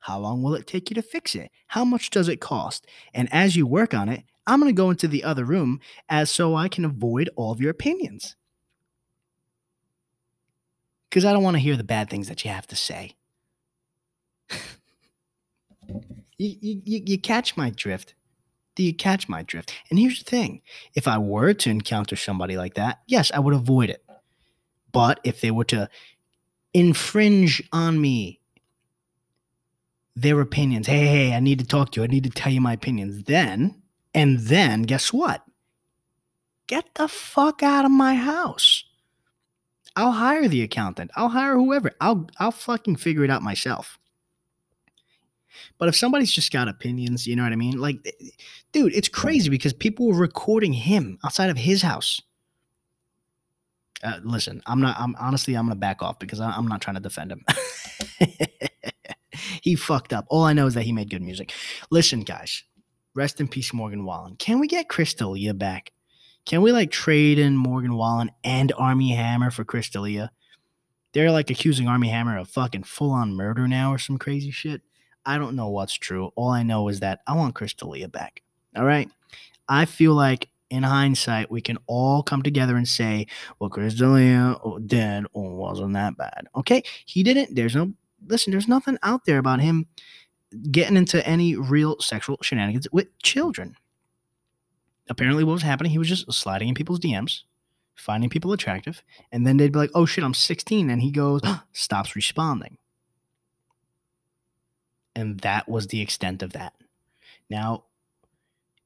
How 0.00 0.18
long 0.18 0.42
will 0.42 0.54
it 0.54 0.66
take 0.66 0.90
you 0.90 0.94
to 0.96 1.02
fix 1.02 1.34
it? 1.34 1.50
How 1.68 1.86
much 1.86 2.10
does 2.10 2.28
it 2.28 2.42
cost? 2.42 2.86
And 3.14 3.32
as 3.32 3.56
you 3.56 3.66
work 3.66 3.94
on 3.94 4.10
it, 4.10 4.24
I'm 4.46 4.60
going 4.60 4.68
to 4.70 4.76
go 4.76 4.90
into 4.90 5.08
the 5.08 5.24
other 5.24 5.46
room 5.46 5.80
as 6.10 6.28
so 6.30 6.54
I 6.54 6.68
can 6.68 6.84
avoid 6.84 7.30
all 7.36 7.52
of 7.52 7.60
your 7.60 7.70
opinions. 7.70 8.36
because 11.08 11.24
I 11.24 11.32
don't 11.32 11.44
want 11.44 11.54
to 11.56 11.62
hear 11.62 11.76
the 11.76 11.84
bad 11.84 12.10
things 12.10 12.28
that 12.28 12.44
you 12.44 12.50
have 12.50 12.66
to 12.66 12.76
say. 12.76 13.14
You, 16.38 16.80
you, 16.84 17.02
you 17.06 17.18
catch 17.18 17.56
my 17.56 17.70
drift. 17.70 18.14
Do 18.74 18.82
you 18.82 18.94
catch 18.94 19.28
my 19.28 19.42
drift? 19.42 19.72
And 19.90 19.98
here's 19.98 20.22
the 20.22 20.28
thing 20.28 20.62
if 20.94 21.06
I 21.06 21.18
were 21.18 21.54
to 21.54 21.70
encounter 21.70 22.16
somebody 22.16 22.56
like 22.56 22.74
that, 22.74 23.00
yes, 23.06 23.30
I 23.32 23.38
would 23.38 23.54
avoid 23.54 23.90
it. 23.90 24.04
But 24.92 25.20
if 25.24 25.40
they 25.40 25.50
were 25.50 25.64
to 25.64 25.88
infringe 26.72 27.62
on 27.72 28.00
me, 28.00 28.40
their 30.16 30.40
opinions, 30.40 30.86
hey, 30.86 31.06
hey, 31.06 31.34
I 31.34 31.40
need 31.40 31.58
to 31.58 31.66
talk 31.66 31.92
to 31.92 32.00
you, 32.00 32.04
I 32.04 32.08
need 32.08 32.24
to 32.24 32.30
tell 32.30 32.52
you 32.52 32.60
my 32.60 32.72
opinions, 32.72 33.24
then, 33.24 33.82
and 34.14 34.38
then 34.38 34.82
guess 34.82 35.12
what? 35.12 35.44
Get 36.66 36.94
the 36.94 37.08
fuck 37.08 37.62
out 37.62 37.84
of 37.84 37.90
my 37.90 38.14
house. 38.14 38.84
I'll 39.96 40.12
hire 40.12 40.48
the 40.48 40.62
accountant. 40.62 41.10
I'll 41.14 41.28
hire 41.28 41.54
whoever. 41.54 41.92
I'll 42.00 42.28
I'll 42.38 42.50
fucking 42.50 42.96
figure 42.96 43.22
it 43.24 43.30
out 43.30 43.42
myself. 43.42 43.98
But 45.78 45.88
if 45.88 45.96
somebody's 45.96 46.32
just 46.32 46.52
got 46.52 46.68
opinions, 46.68 47.26
you 47.26 47.36
know 47.36 47.42
what 47.42 47.52
I 47.52 47.56
mean? 47.56 47.78
Like, 47.78 47.98
dude, 48.72 48.94
it's 48.94 49.08
crazy 49.08 49.50
because 49.50 49.72
people 49.72 50.06
were 50.06 50.18
recording 50.18 50.72
him 50.72 51.18
outside 51.24 51.50
of 51.50 51.56
his 51.56 51.82
house. 51.82 52.20
Uh, 54.02 54.20
listen, 54.22 54.62
I'm 54.66 54.80
not. 54.80 54.96
I'm 54.98 55.16
honestly, 55.18 55.54
I'm 55.54 55.66
gonna 55.66 55.76
back 55.76 56.02
off 56.02 56.18
because 56.18 56.40
I, 56.40 56.50
I'm 56.50 56.68
not 56.68 56.82
trying 56.82 56.96
to 56.96 57.00
defend 57.00 57.32
him. 57.32 57.44
he 59.62 59.76
fucked 59.76 60.12
up. 60.12 60.26
All 60.28 60.44
I 60.44 60.52
know 60.52 60.66
is 60.66 60.74
that 60.74 60.82
he 60.82 60.92
made 60.92 61.10
good 61.10 61.22
music. 61.22 61.52
Listen, 61.90 62.20
guys, 62.20 62.64
rest 63.14 63.40
in 63.40 63.48
peace, 63.48 63.72
Morgan 63.72 64.04
Wallen. 64.04 64.36
Can 64.36 64.58
we 64.58 64.68
get 64.68 64.88
Chris 64.88 65.14
D'Elia 65.14 65.54
back? 65.54 65.92
Can 66.44 66.60
we 66.60 66.72
like 66.72 66.90
trade 66.90 67.38
in 67.38 67.56
Morgan 67.56 67.94
Wallen 67.94 68.30
and 68.42 68.72
Armie 68.76 69.14
Hammer 69.14 69.50
for 69.50 69.64
Chris 69.64 69.88
D'Elia? 69.88 70.30
They're 71.14 71.30
like 71.30 71.48
accusing 71.48 71.88
Armie 71.88 72.08
Hammer 72.10 72.36
of 72.36 72.48
fucking 72.48 72.82
full 72.82 73.12
on 73.12 73.34
murder 73.34 73.66
now 73.66 73.92
or 73.92 73.98
some 73.98 74.18
crazy 74.18 74.50
shit. 74.50 74.82
I 75.26 75.38
don't 75.38 75.56
know 75.56 75.68
what's 75.68 75.94
true. 75.94 76.32
All 76.36 76.50
I 76.50 76.62
know 76.62 76.88
is 76.88 77.00
that 77.00 77.20
I 77.26 77.34
want 77.34 77.54
Chris 77.54 77.74
D'Elia 77.74 78.08
back. 78.08 78.42
All 78.76 78.84
right. 78.84 79.10
I 79.68 79.84
feel 79.84 80.14
like 80.14 80.48
in 80.70 80.82
hindsight, 80.82 81.50
we 81.50 81.60
can 81.60 81.78
all 81.86 82.22
come 82.22 82.42
together 82.42 82.76
and 82.76 82.86
say, 82.86 83.26
well, 83.58 83.70
Chris 83.70 83.94
D'Elia 83.94 84.56
oh, 84.64 84.78
did 84.78 85.26
oh, 85.34 85.54
wasn't 85.54 85.94
that 85.94 86.16
bad. 86.16 86.46
Okay. 86.56 86.82
He 87.04 87.22
didn't. 87.22 87.54
There's 87.54 87.76
no, 87.76 87.92
listen, 88.26 88.50
there's 88.50 88.68
nothing 88.68 88.98
out 89.02 89.24
there 89.24 89.38
about 89.38 89.60
him 89.60 89.86
getting 90.70 90.96
into 90.96 91.26
any 91.26 91.56
real 91.56 91.98
sexual 92.00 92.38
shenanigans 92.42 92.88
with 92.92 93.16
children. 93.22 93.76
Apparently, 95.08 95.44
what 95.44 95.52
was 95.52 95.62
happening, 95.62 95.92
he 95.92 95.98
was 95.98 96.08
just 96.08 96.32
sliding 96.32 96.68
in 96.68 96.74
people's 96.74 97.00
DMs, 97.00 97.42
finding 97.94 98.30
people 98.30 98.52
attractive, 98.52 99.02
and 99.32 99.46
then 99.46 99.56
they'd 99.56 99.72
be 99.72 99.78
like, 99.78 99.90
oh 99.94 100.06
shit, 100.06 100.24
I'm 100.24 100.34
16. 100.34 100.88
And 100.88 101.02
he 101.02 101.10
goes, 101.10 101.42
stops 101.72 102.16
responding. 102.16 102.78
And 105.16 105.38
that 105.40 105.68
was 105.68 105.86
the 105.88 106.00
extent 106.00 106.42
of 106.42 106.52
that. 106.52 106.74
Now, 107.48 107.84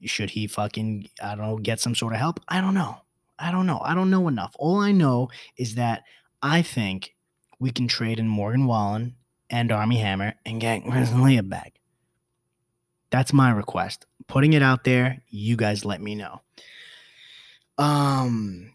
should 0.04 0.30
he 0.30 0.46
fucking, 0.46 1.08
I 1.22 1.34
don't 1.34 1.46
know, 1.46 1.58
get 1.58 1.80
some 1.80 1.94
sort 1.94 2.12
of 2.12 2.18
help? 2.18 2.40
I 2.48 2.60
don't 2.60 2.74
know. 2.74 2.98
I 3.38 3.50
don't 3.50 3.66
know. 3.66 3.80
I 3.82 3.94
don't 3.94 4.10
know 4.10 4.28
enough. 4.28 4.54
All 4.58 4.78
I 4.78 4.92
know 4.92 5.28
is 5.56 5.76
that 5.76 6.04
I 6.42 6.62
think 6.62 7.14
we 7.58 7.70
can 7.70 7.88
trade 7.88 8.18
in 8.18 8.28
Morgan 8.28 8.66
Wallen 8.66 9.14
and 9.50 9.72
Armie 9.72 9.98
Hammer 9.98 10.34
and 10.44 10.60
get 10.60 10.86
Leah 11.16 11.42
back. 11.42 11.80
That's 13.10 13.32
my 13.32 13.50
request. 13.50 14.06
Putting 14.26 14.52
it 14.52 14.62
out 14.62 14.84
there, 14.84 15.22
you 15.28 15.56
guys 15.56 15.84
let 15.84 16.00
me 16.00 16.14
know. 16.14 16.42
Um 17.78 18.74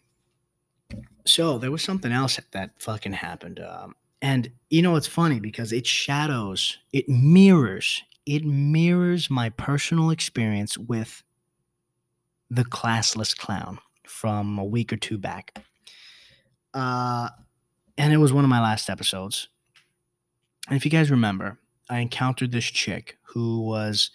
so 1.26 1.58
there 1.58 1.70
was 1.70 1.82
something 1.82 2.12
else 2.12 2.38
that 2.52 2.70
fucking 2.78 3.12
happened. 3.12 3.60
Um, 3.60 3.94
and 4.24 4.50
you 4.70 4.80
know 4.80 4.96
it's 4.96 5.06
funny 5.06 5.38
because 5.38 5.70
it 5.70 5.86
shadows, 5.86 6.78
it 6.94 7.06
mirrors, 7.10 8.02
it 8.24 8.42
mirrors 8.42 9.28
my 9.28 9.50
personal 9.50 10.08
experience 10.08 10.78
with 10.78 11.22
the 12.50 12.64
classless 12.64 13.36
clown 13.36 13.78
from 14.06 14.58
a 14.58 14.64
week 14.64 14.94
or 14.94 14.96
two 14.96 15.18
back. 15.18 15.62
Uh 16.72 17.28
and 17.98 18.14
it 18.14 18.16
was 18.16 18.32
one 18.32 18.44
of 18.44 18.50
my 18.50 18.62
last 18.62 18.88
episodes. 18.88 19.48
And 20.68 20.76
if 20.76 20.86
you 20.86 20.90
guys 20.90 21.10
remember, 21.10 21.58
I 21.90 21.98
encountered 21.98 22.50
this 22.50 22.64
chick 22.64 23.18
who 23.22 23.60
was 23.60 24.10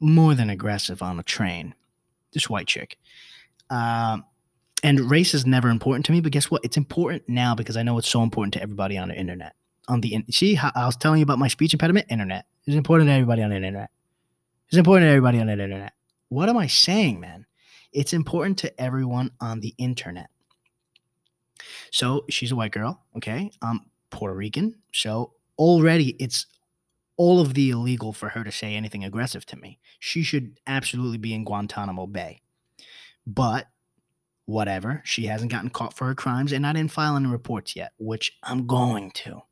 more 0.00 0.34
than 0.34 0.48
aggressive 0.48 1.02
on 1.02 1.18
a 1.18 1.22
train. 1.22 1.74
This 2.32 2.48
white 2.48 2.66
chick. 2.66 2.98
Uh, 3.68 4.18
and 4.84 5.10
race 5.10 5.32
is 5.32 5.46
never 5.46 5.70
important 5.70 6.04
to 6.06 6.12
me, 6.12 6.20
but 6.20 6.30
guess 6.30 6.50
what? 6.50 6.62
It's 6.62 6.76
important 6.76 7.26
now 7.26 7.54
because 7.54 7.76
I 7.76 7.82
know 7.82 7.96
it's 7.96 8.08
so 8.08 8.22
important 8.22 8.52
to 8.54 8.62
everybody 8.62 8.98
on 8.98 9.08
the 9.08 9.16
internet. 9.16 9.54
On 9.88 10.02
the 10.02 10.12
in- 10.12 10.30
see, 10.30 10.58
I 10.58 10.84
was 10.84 10.96
telling 10.96 11.20
you 11.20 11.22
about 11.24 11.38
my 11.38 11.48
speech 11.48 11.72
impediment. 11.72 12.06
Internet 12.10 12.44
is 12.66 12.74
important 12.74 13.08
to 13.08 13.12
everybody 13.14 13.42
on 13.42 13.50
the 13.50 13.56
internet. 13.56 13.90
It's 14.68 14.76
important 14.76 15.06
to 15.06 15.10
everybody 15.10 15.40
on 15.40 15.46
the 15.46 15.54
internet. 15.54 15.94
What 16.28 16.50
am 16.50 16.58
I 16.58 16.66
saying, 16.66 17.18
man? 17.18 17.46
It's 17.92 18.12
important 18.12 18.58
to 18.58 18.80
everyone 18.80 19.30
on 19.40 19.60
the 19.60 19.74
internet. 19.78 20.28
So 21.90 22.26
she's 22.28 22.52
a 22.52 22.56
white 22.56 22.72
girl, 22.72 23.02
okay? 23.16 23.50
I'm 23.62 23.86
Puerto 24.10 24.34
Rican, 24.34 24.74
so 24.92 25.32
already 25.56 26.10
it's 26.18 26.46
all 27.16 27.40
of 27.40 27.54
the 27.54 27.70
illegal 27.70 28.12
for 28.12 28.30
her 28.30 28.44
to 28.44 28.52
say 28.52 28.74
anything 28.74 29.02
aggressive 29.02 29.46
to 29.46 29.56
me. 29.56 29.78
She 29.98 30.22
should 30.22 30.60
absolutely 30.66 31.18
be 31.18 31.32
in 31.32 31.44
Guantanamo 31.44 32.06
Bay. 32.06 32.42
But 33.26 33.68
whatever, 34.46 35.02
she 35.04 35.26
hasn't 35.26 35.50
gotten 35.50 35.70
caught 35.70 35.94
for 35.94 36.06
her 36.06 36.14
crimes, 36.14 36.52
and 36.52 36.66
I 36.66 36.72
didn't 36.72 36.92
file 36.92 37.16
any 37.16 37.28
reports 37.28 37.76
yet, 37.76 37.92
which 37.98 38.36
I'm 38.42 38.66
going 38.66 39.10
to. 39.12 39.42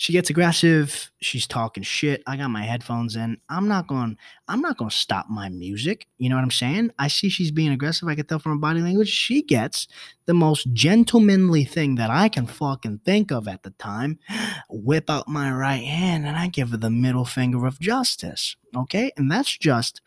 She 0.00 0.14
gets 0.14 0.30
aggressive. 0.30 1.10
She's 1.20 1.46
talking 1.46 1.82
shit. 1.82 2.22
I 2.26 2.38
got 2.38 2.48
my 2.48 2.62
headphones 2.62 3.16
in. 3.16 3.36
I'm 3.50 3.68
not 3.68 3.86
going 3.86 4.16
i'm 4.48 4.62
not 4.62 4.78
going 4.78 4.88
to 4.88 4.96
stop 4.96 5.26
my 5.28 5.50
music. 5.50 6.06
You 6.16 6.30
know 6.30 6.36
what 6.36 6.42
i'm 6.42 6.50
saying? 6.50 6.90
I 6.98 7.08
see 7.08 7.28
she's 7.28 7.50
being 7.50 7.70
aggressive. 7.70 8.08
I 8.08 8.14
can 8.14 8.24
tell 8.24 8.38
from 8.38 8.52
her 8.52 8.58
body 8.58 8.80
language. 8.80 9.10
She 9.10 9.42
gets 9.42 9.88
the 10.24 10.32
most 10.32 10.72
gentlemanly 10.72 11.64
thing 11.64 11.96
that 11.96 12.08
i 12.08 12.30
can 12.30 12.46
fucking 12.46 13.00
think 13.04 13.30
of 13.30 13.46
at 13.46 13.62
the 13.62 13.72
time. 13.72 14.18
Whip 14.70 15.10
out 15.10 15.28
my 15.28 15.52
right 15.52 15.84
hand 15.84 16.26
and 16.26 16.34
i 16.34 16.46
give 16.46 16.70
her 16.70 16.78
the 16.78 16.88
middle 16.88 17.26
finger 17.26 17.66
of 17.66 17.78
justice. 17.78 18.56
Okay? 18.74 19.12
And 19.18 19.30
that's 19.30 19.54
just 19.58 20.00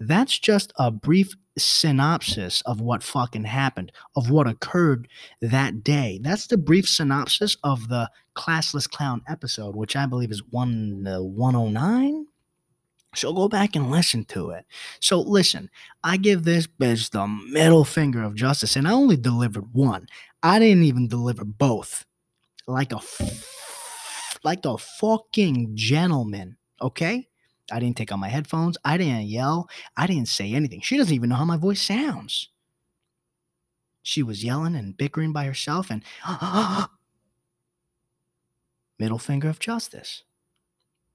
that's 0.00 0.38
just 0.38 0.72
a 0.76 0.90
brief 0.90 1.34
synopsis 1.58 2.62
of 2.62 2.80
what 2.80 3.02
fucking 3.02 3.44
happened, 3.44 3.92
of 4.16 4.30
what 4.30 4.46
occurred 4.46 5.08
that 5.42 5.84
day. 5.84 6.18
That's 6.22 6.46
the 6.46 6.56
brief 6.56 6.88
synopsis 6.88 7.56
of 7.62 7.88
the 7.88 8.10
Classless 8.34 8.88
Clown 8.88 9.22
episode, 9.28 9.76
which 9.76 9.96
I 9.96 10.06
believe 10.06 10.30
is 10.30 10.42
1 10.50 11.06
uh, 11.06 11.22
109. 11.22 12.26
So 13.14 13.32
go 13.32 13.48
back 13.48 13.76
and 13.76 13.90
listen 13.90 14.24
to 14.26 14.50
it. 14.50 14.64
So 15.00 15.20
listen, 15.20 15.68
I 16.04 16.16
give 16.16 16.44
this 16.44 16.66
bitch 16.66 17.10
the 17.10 17.26
middle 17.26 17.84
finger 17.84 18.22
of 18.22 18.36
justice, 18.36 18.76
and 18.76 18.86
I 18.88 18.92
only 18.92 19.16
delivered 19.16 19.74
one. 19.74 20.06
I 20.42 20.58
didn't 20.58 20.84
even 20.84 21.08
deliver 21.08 21.44
both. 21.44 22.06
Like 22.66 22.92
a 22.92 22.96
f- 22.98 24.38
like 24.44 24.64
a 24.64 24.78
fucking 24.78 25.72
gentleman, 25.74 26.56
okay? 26.80 27.28
I 27.70 27.80
didn't 27.80 27.96
take 27.96 28.12
on 28.12 28.20
my 28.20 28.28
headphones. 28.28 28.76
I 28.84 28.96
didn't 28.96 29.26
yell. 29.26 29.68
I 29.96 30.06
didn't 30.06 30.28
say 30.28 30.52
anything. 30.52 30.80
She 30.80 30.96
doesn't 30.96 31.14
even 31.14 31.28
know 31.30 31.36
how 31.36 31.44
my 31.44 31.56
voice 31.56 31.82
sounds. 31.82 32.48
She 34.02 34.22
was 34.22 34.42
yelling 34.42 34.74
and 34.74 34.96
bickering 34.96 35.32
by 35.32 35.44
herself 35.44 35.90
and 35.90 36.02
middle 38.98 39.18
finger 39.18 39.48
of 39.48 39.58
justice. 39.58 40.24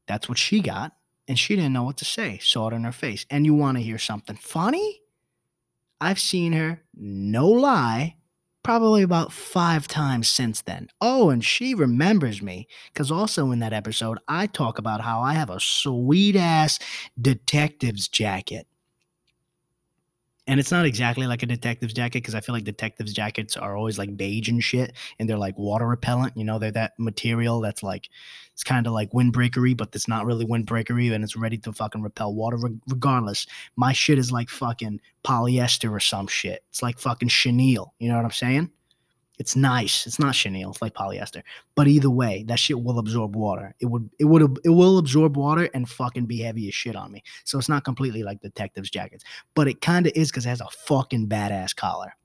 That's 0.08 0.30
what 0.30 0.38
she 0.38 0.62
got. 0.62 0.94
And 1.28 1.39
she 1.39 1.56
didn't 1.56 1.74
know 1.74 1.84
what 1.84 1.98
to 1.98 2.06
say. 2.06 2.38
Saw 2.38 2.70
it 2.70 2.74
in 2.74 2.84
her 2.84 2.91
face. 2.91 3.26
And 3.30 3.46
you 3.46 3.56
want 3.56 3.78
to 3.78 3.84
hear 3.84 3.98
something 3.98 4.36
funny? 4.36 5.02
I've 6.00 6.20
seen 6.20 6.54
her, 6.54 6.84
no 6.94 7.48
lie, 7.48 8.18
probably 8.65 9.04
about 9.04 9.32
five 9.32 9.88
times 9.88 10.28
since 10.28 10.63
then. 10.63 10.89
Oh, 10.99 11.30
and 11.30 11.45
she 11.45 11.75
remembers 11.75 12.41
me 12.41 12.67
because 12.91 13.12
also 13.12 13.51
in 13.51 13.60
that 13.60 13.73
episode, 13.73 14.17
I 14.28 14.47
talk 14.47 14.80
about 14.80 15.01
how 15.01 15.21
I 15.21 15.36
have 15.36 15.51
a 15.51 15.60
sweet 15.60 16.36
ass 16.36 16.80
detective's 17.21 18.08
jacket. 18.08 18.65
And 20.47 20.60
it's 20.60 20.71
not 20.71 20.86
exactly 20.86 21.25
like 21.25 21.41
a 21.41 21.47
detective's 21.47 21.93
jacket 21.93 22.19
because 22.19 22.36
I 22.36 22.39
feel 22.39 22.53
like 22.53 22.63
detective's 22.63 23.13
jackets 23.13 23.58
are 23.58 23.75
always 23.75 23.97
like 23.97 24.15
beige 24.15 24.47
and 24.47 24.63
shit, 24.63 24.93
and 25.17 25.27
they're 25.27 25.38
like 25.38 25.58
water 25.58 25.88
repellent. 25.88 26.38
You 26.38 26.43
know, 26.43 26.60
they're 26.60 26.71
that 26.71 26.93
material 26.99 27.62
that's 27.62 27.81
like 27.81 28.10
it's 28.53 28.63
kind 28.63 28.86
of 28.86 28.93
like 28.93 29.12
windbreakery, 29.12 29.75
but 29.75 29.89
it's 29.93 30.08
not 30.08 30.25
really 30.25 30.45
windbreakery, 30.45 31.13
and 31.13 31.23
it's 31.23 31.36
ready 31.36 31.58
to 31.60 31.73
fucking 31.73 32.03
repel 32.03 32.34
water. 32.34 32.58
Re- 32.58 32.79
regardless, 32.88 33.47
my 33.75 33.91
shit 33.91 34.19
is 34.19 34.31
like 34.31 34.49
fucking 34.49 35.01
polyester 35.23 35.91
or 35.91 35.99
some 35.99 36.27
shit. 36.27 36.63
It's 36.69 36.84
like 36.84 36.99
fucking 36.99 37.29
chenille. 37.29 37.93
You 37.99 38.10
know 38.10 38.15
what 38.15 38.25
I'm 38.25 38.31
saying? 38.31 38.69
It's 39.38 39.56
nice. 39.56 40.08
It's 40.08 40.19
not 40.19 40.36
chenille. 40.36 40.71
It's 40.71 40.82
like 40.82 40.93
polyester. 40.93 41.43
But 41.76 41.88
either 41.88 42.10
way, 42.10 42.43
that 42.48 42.60
shit 42.60 42.82
will 42.82 43.00
absorb 43.00 43.36
water. 43.36 43.76
It 43.80 43.88
would. 43.88 44.10
It 44.19 44.26
would. 44.26 44.60
It 44.63 44.69
will 44.69 44.98
absorb 44.98 45.36
water 45.36 45.69
and 45.74 45.89
fucking 45.89 46.26
be 46.26 46.39
heavy 46.39 46.67
as 46.67 46.74
shit 46.74 46.95
on 46.95 47.12
me. 47.12 47.24
So 47.43 47.58
it's 47.58 47.69
not 47.69 47.84
completely 47.84 48.24
like 48.24 48.41
detectives' 48.41 48.89
jackets, 48.89 49.24
but 49.54 49.67
it 49.67 49.82
kind 49.82 50.08
of 50.08 50.13
is 50.15 50.32
because 50.32 50.45
it 50.45 50.50
has 50.50 50.62
a 50.62 50.69
fucking 50.88 51.28
badass 51.28 51.76
collar. 51.76 52.15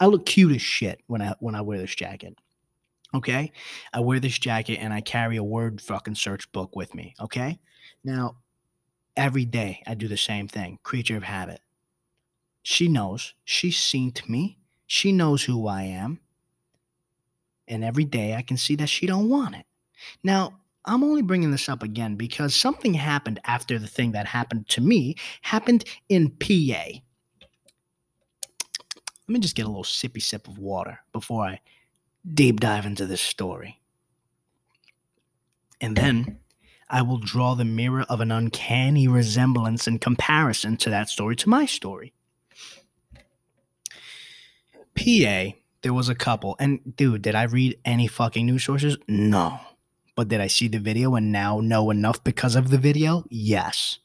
I 0.00 0.06
look 0.06 0.26
cute 0.26 0.54
as 0.54 0.62
shit 0.62 1.00
when 1.06 1.22
I 1.22 1.34
when 1.40 1.54
I 1.54 1.62
wear 1.62 1.78
this 1.78 1.94
jacket. 1.94 2.36
Okay. 3.14 3.52
I 3.92 4.00
wear 4.00 4.20
this 4.20 4.38
jacket 4.38 4.76
and 4.76 4.92
I 4.92 5.00
carry 5.00 5.36
a 5.36 5.44
word 5.44 5.80
fucking 5.80 6.14
search 6.14 6.50
book 6.52 6.76
with 6.76 6.94
me. 6.94 7.14
Okay. 7.20 7.58
Now, 8.04 8.36
every 9.16 9.44
day 9.44 9.82
I 9.86 9.94
do 9.94 10.08
the 10.08 10.16
same 10.16 10.46
thing. 10.46 10.78
Creature 10.82 11.16
of 11.16 11.22
habit. 11.22 11.60
She 12.62 12.88
knows. 12.88 13.34
She's 13.44 13.78
seen 13.78 14.12
to 14.12 14.30
me. 14.30 14.58
She 14.86 15.12
knows 15.12 15.44
who 15.44 15.66
I 15.66 15.82
am. 15.84 16.20
And 17.68 17.84
every 17.84 18.04
day 18.04 18.34
I 18.34 18.42
can 18.42 18.56
see 18.56 18.74
that 18.76 18.88
she 18.88 19.06
don't 19.06 19.28
want 19.28 19.54
it. 19.54 19.66
Now, 20.24 20.58
I'm 20.84 21.04
only 21.04 21.22
bringing 21.22 21.50
this 21.50 21.68
up 21.68 21.82
again 21.82 22.16
because 22.16 22.54
something 22.54 22.94
happened 22.94 23.40
after 23.44 23.78
the 23.78 23.86
thing 23.86 24.12
that 24.12 24.26
happened 24.26 24.68
to 24.70 24.80
me 24.80 25.16
happened 25.42 25.84
in 26.08 26.30
PA. 26.30 26.84
Let 29.28 29.34
me 29.34 29.40
just 29.40 29.54
get 29.54 29.66
a 29.66 29.68
little 29.68 29.84
sippy 29.84 30.22
sip 30.22 30.48
of 30.48 30.58
water 30.58 31.00
before 31.12 31.44
I 31.44 31.60
deep 32.32 32.60
dive 32.60 32.86
into 32.86 33.04
this 33.04 33.20
story. 33.20 33.80
And 35.80 35.94
then 35.94 36.38
I 36.88 37.02
will 37.02 37.18
draw 37.18 37.54
the 37.54 37.64
mirror 37.64 38.06
of 38.08 38.20
an 38.20 38.32
uncanny 38.32 39.06
resemblance 39.06 39.86
and 39.86 40.00
comparison 40.00 40.78
to 40.78 40.90
that 40.90 41.10
story 41.10 41.36
to 41.36 41.48
my 41.48 41.66
story. 41.66 42.14
PA, 44.94 45.52
there 45.82 45.94
was 45.94 46.08
a 46.08 46.14
couple, 46.14 46.56
and 46.58 46.96
dude, 46.96 47.22
did 47.22 47.34
I 47.34 47.44
read 47.44 47.78
any 47.84 48.06
fucking 48.06 48.46
news 48.46 48.64
sources? 48.64 48.96
No. 49.06 49.60
But 50.16 50.28
did 50.28 50.40
I 50.40 50.48
see 50.48 50.68
the 50.68 50.80
video 50.80 51.14
and 51.14 51.30
now 51.30 51.60
know 51.60 51.90
enough 51.90 52.24
because 52.24 52.56
of 52.56 52.70
the 52.70 52.78
video? 52.78 53.24
Yes. 53.30 54.00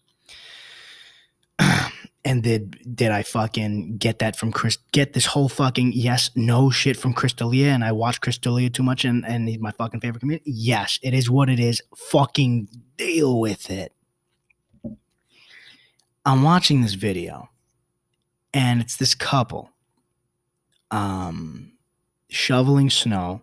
and 2.26 2.44
did 2.44 2.96
did 2.96 3.12
I 3.12 3.24
fucking 3.24 3.98
get 3.98 4.20
that 4.20 4.36
from 4.36 4.52
Chris? 4.52 4.78
Get 4.92 5.14
this 5.14 5.26
whole 5.26 5.50
fucking 5.50 5.94
yes 5.94 6.30
no 6.36 6.70
shit 6.70 6.98
from 6.98 7.14
Chris 7.14 7.34
D'Elia, 7.34 7.72
and 7.72 7.84
I 7.84 7.92
watch 7.92 8.22
Chris 8.22 8.38
D'Elia 8.38 8.70
too 8.70 8.84
much, 8.84 9.06
and 9.06 9.26
and 9.26 9.48
he's 9.50 9.60
my 9.60 9.72
fucking 9.72 10.00
favorite 10.00 10.20
comedian. 10.22 10.44
Yes, 10.46 11.00
it 11.02 11.14
is 11.14 11.30
what 11.30 11.50
it 11.50 11.60
is. 11.60 11.82
Fucking 11.96 12.70
deal 12.98 13.40
with 13.40 13.70
it. 13.70 13.94
I'm 16.26 16.44
watching 16.44 16.82
this 16.82 16.94
video, 16.94 17.50
and 18.54 18.80
it's 18.80 18.96
this 18.96 19.14
couple, 19.14 19.72
um, 20.94 21.72
shoveling 22.30 22.90
snow 22.90 23.42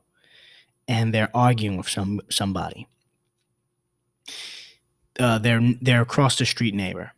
and 0.87 1.13
they're 1.13 1.35
arguing 1.35 1.77
with 1.77 1.89
some 1.89 2.21
somebody. 2.31 2.87
Uh, 5.19 5.39
they're 5.39 5.61
they're 5.83 6.03
across 6.03 6.37
the 6.37 6.47
street 6.47 6.75
neighbor. 6.75 7.13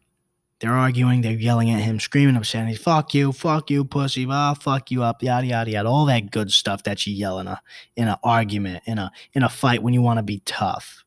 They're 0.58 0.72
arguing. 0.72 1.20
They're 1.20 1.32
yelling 1.32 1.70
at 1.70 1.80
him, 1.80 2.00
screaming, 2.00 2.36
upsetting. 2.36 2.74
Fuck 2.76 3.14
you, 3.14 3.32
fuck 3.32 3.68
you, 3.68 3.84
pussy. 3.84 4.26
Ah, 4.30 4.54
fuck 4.54 4.90
you 4.90 5.02
up. 5.02 5.22
Yada 5.22 5.46
yada 5.46 5.70
yada. 5.70 5.88
All 5.88 6.06
that 6.06 6.30
good 6.30 6.50
stuff 6.50 6.82
that 6.84 7.06
you 7.06 7.12
yell 7.12 7.38
in 7.38 7.46
a 7.46 7.60
in 7.94 8.08
an 8.08 8.16
argument 8.24 8.82
in 8.86 8.98
a 8.98 9.12
in 9.34 9.42
a 9.42 9.48
fight 9.48 9.82
when 9.82 9.92
you 9.92 10.00
want 10.00 10.18
to 10.18 10.22
be 10.22 10.40
tough. 10.46 11.04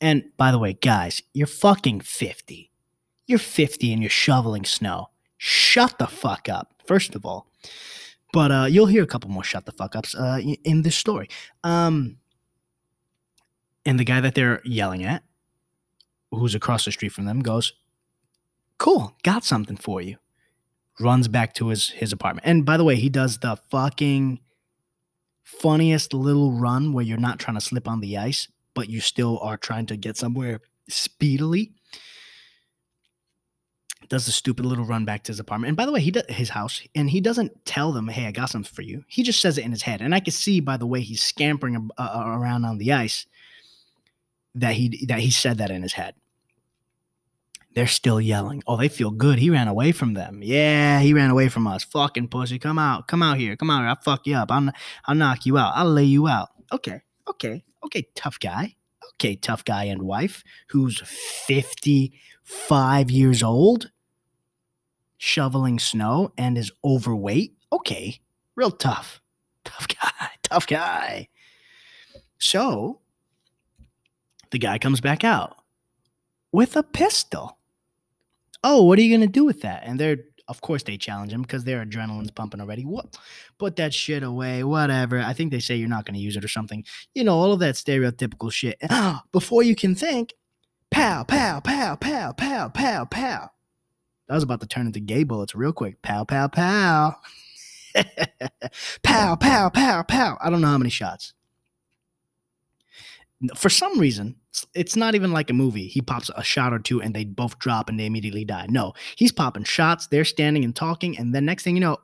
And 0.00 0.24
by 0.36 0.50
the 0.50 0.58
way, 0.58 0.72
guys, 0.72 1.22
you're 1.34 1.46
fucking 1.46 2.00
fifty. 2.00 2.70
You're 3.26 3.38
fifty 3.38 3.92
and 3.92 4.02
you're 4.02 4.10
shoveling 4.10 4.64
snow. 4.64 5.10
Shut 5.36 5.98
the 5.98 6.06
fuck 6.06 6.48
up. 6.48 6.72
First 6.86 7.14
of 7.14 7.26
all. 7.26 7.48
But 8.36 8.52
uh, 8.52 8.66
you'll 8.68 8.84
hear 8.84 9.02
a 9.02 9.06
couple 9.06 9.30
more 9.30 9.42
shut 9.42 9.64
the 9.64 9.72
fuck 9.72 9.96
ups 9.96 10.14
uh, 10.14 10.38
in 10.62 10.82
this 10.82 10.94
story. 10.94 11.30
Um, 11.64 12.18
and 13.86 13.98
the 13.98 14.04
guy 14.04 14.20
that 14.20 14.34
they're 14.34 14.60
yelling 14.62 15.04
at, 15.04 15.22
who's 16.30 16.54
across 16.54 16.84
the 16.84 16.92
street 16.92 17.12
from 17.12 17.24
them, 17.24 17.40
goes, 17.40 17.72
"Cool, 18.76 19.16
got 19.22 19.42
something 19.42 19.78
for 19.78 20.02
you." 20.02 20.18
Runs 21.00 21.28
back 21.28 21.54
to 21.54 21.68
his 21.68 21.88
his 21.88 22.12
apartment. 22.12 22.46
And 22.46 22.66
by 22.66 22.76
the 22.76 22.84
way, 22.84 22.96
he 22.96 23.08
does 23.08 23.38
the 23.38 23.56
fucking 23.70 24.40
funniest 25.42 26.12
little 26.12 26.52
run 26.52 26.92
where 26.92 27.06
you're 27.06 27.16
not 27.16 27.38
trying 27.38 27.56
to 27.56 27.62
slip 27.62 27.88
on 27.88 28.00
the 28.00 28.18
ice, 28.18 28.48
but 28.74 28.90
you 28.90 29.00
still 29.00 29.38
are 29.38 29.56
trying 29.56 29.86
to 29.86 29.96
get 29.96 30.18
somewhere 30.18 30.60
speedily 30.90 31.72
does 34.08 34.26
the 34.26 34.32
stupid 34.32 34.66
little 34.66 34.84
run 34.84 35.04
back 35.04 35.22
to 35.24 35.32
his 35.32 35.40
apartment. 35.40 35.68
And 35.68 35.76
by 35.76 35.86
the 35.86 35.92
way, 35.92 36.00
he 36.00 36.10
does 36.10 36.24
his 36.28 36.50
house, 36.50 36.82
and 36.94 37.10
he 37.10 37.20
doesn't 37.20 37.64
tell 37.64 37.92
them, 37.92 38.08
"Hey, 38.08 38.26
I 38.26 38.32
got 38.32 38.50
something 38.50 38.72
for 38.72 38.82
you." 38.82 39.04
He 39.08 39.22
just 39.22 39.40
says 39.40 39.58
it 39.58 39.64
in 39.64 39.72
his 39.72 39.82
head, 39.82 40.00
and 40.00 40.14
I 40.14 40.20
can 40.20 40.32
see 40.32 40.60
by 40.60 40.76
the 40.76 40.86
way 40.86 41.00
he's 41.00 41.22
scampering 41.22 41.90
uh, 41.98 42.22
around 42.24 42.64
on 42.64 42.78
the 42.78 42.92
ice 42.92 43.26
that 44.54 44.74
he 44.74 45.04
that 45.06 45.20
he 45.20 45.30
said 45.30 45.58
that 45.58 45.70
in 45.70 45.82
his 45.82 45.94
head. 45.94 46.14
They're 47.74 47.86
still 47.86 48.20
yelling. 48.20 48.62
Oh, 48.66 48.78
they 48.78 48.88
feel 48.88 49.10
good. 49.10 49.38
He 49.38 49.50
ran 49.50 49.68
away 49.68 49.92
from 49.92 50.14
them. 50.14 50.40
Yeah, 50.42 51.00
he 51.00 51.12
ran 51.12 51.28
away 51.28 51.50
from 51.50 51.66
us. 51.66 51.84
Fucking 51.84 52.28
pussy, 52.28 52.58
come 52.58 52.78
out, 52.78 53.06
come 53.06 53.22
out 53.22 53.36
here, 53.36 53.54
come 53.54 53.68
out 53.68 53.80
here. 53.80 53.88
I'll 53.88 53.96
fuck 53.96 54.26
you 54.26 54.34
up. 54.34 54.50
I'll, 54.50 54.70
I'll 55.04 55.14
knock 55.14 55.44
you 55.44 55.58
out. 55.58 55.74
I'll 55.76 55.92
lay 55.92 56.04
you 56.04 56.26
out. 56.26 56.48
Okay, 56.72 57.02
okay, 57.28 57.62
okay, 57.84 58.08
tough 58.14 58.40
guy. 58.40 58.76
Okay, 59.14 59.36
tough 59.36 59.64
guy 59.64 59.84
and 59.84 60.02
wife 60.02 60.42
who's 60.68 61.00
55 61.00 63.10
years 63.10 63.42
old 63.42 63.90
shoveling 65.18 65.78
snow 65.78 66.32
and 66.36 66.58
is 66.58 66.72
overweight, 66.84 67.56
okay, 67.72 68.18
real 68.54 68.70
tough. 68.70 69.20
Tough 69.64 69.88
guy, 69.88 70.28
tough 70.42 70.66
guy. 70.66 71.28
So 72.38 73.00
the 74.50 74.58
guy 74.58 74.78
comes 74.78 75.00
back 75.00 75.24
out 75.24 75.56
with 76.52 76.76
a 76.76 76.82
pistol. 76.82 77.58
Oh, 78.62 78.82
what 78.84 78.98
are 78.98 79.02
you 79.02 79.16
going 79.16 79.26
to 79.28 79.32
do 79.32 79.44
with 79.44 79.62
that? 79.62 79.82
And 79.84 79.98
they're, 79.98 80.18
of 80.48 80.60
course, 80.60 80.82
they 80.82 80.96
challenge 80.96 81.32
him 81.32 81.42
because 81.42 81.64
their 81.64 81.84
adrenaline's 81.84 82.30
pumping 82.30 82.60
already. 82.60 82.84
What? 82.84 83.18
Put 83.58 83.76
that 83.76 83.92
shit 83.92 84.22
away, 84.22 84.64
whatever. 84.64 85.20
I 85.20 85.32
think 85.32 85.50
they 85.50 85.60
say 85.60 85.76
you're 85.76 85.88
not 85.88 86.04
going 86.04 86.14
to 86.14 86.20
use 86.20 86.36
it 86.36 86.44
or 86.44 86.48
something. 86.48 86.84
You 87.14 87.24
know, 87.24 87.34
all 87.34 87.52
of 87.52 87.60
that 87.60 87.74
stereotypical 87.74 88.50
shit. 88.50 88.80
Before 89.32 89.62
you 89.62 89.76
can 89.76 89.94
think, 89.94 90.34
pow, 90.90 91.24
pow, 91.24 91.60
pow, 91.60 91.96
pow, 91.96 92.32
pow, 92.32 92.68
pow, 92.68 93.04
pow. 93.04 93.50
That 94.28 94.34
was 94.34 94.42
about 94.42 94.60
to 94.60 94.66
turn 94.66 94.86
into 94.86 95.00
gay 95.00 95.24
bullets 95.24 95.54
real 95.54 95.72
quick. 95.72 96.02
Pow, 96.02 96.24
pow, 96.24 96.48
pow. 96.48 97.16
pow, 99.02 99.36
pow, 99.36 99.68
pow, 99.70 100.02
pow. 100.02 100.38
I 100.40 100.50
don't 100.50 100.60
know 100.60 100.66
how 100.66 100.78
many 100.78 100.90
shots. 100.90 101.32
For 103.54 103.68
some 103.68 103.98
reason, 104.00 104.36
it's 104.74 104.96
not 104.96 105.14
even 105.14 105.32
like 105.32 105.50
a 105.50 105.54
movie. 105.54 105.86
He 105.86 106.00
pops 106.00 106.30
a 106.34 106.42
shot 106.42 106.72
or 106.72 106.78
two 106.78 107.02
and 107.02 107.14
they 107.14 107.24
both 107.24 107.58
drop 107.58 107.88
and 107.88 108.00
they 108.00 108.06
immediately 108.06 108.44
die. 108.44 108.66
No, 108.68 108.94
he's 109.14 109.30
popping 109.30 109.64
shots. 109.64 110.06
They're 110.08 110.24
standing 110.24 110.64
and 110.64 110.74
talking. 110.74 111.18
And 111.18 111.34
then 111.34 111.44
next 111.44 111.62
thing 111.62 111.76
you 111.76 111.80
know, 111.80 111.98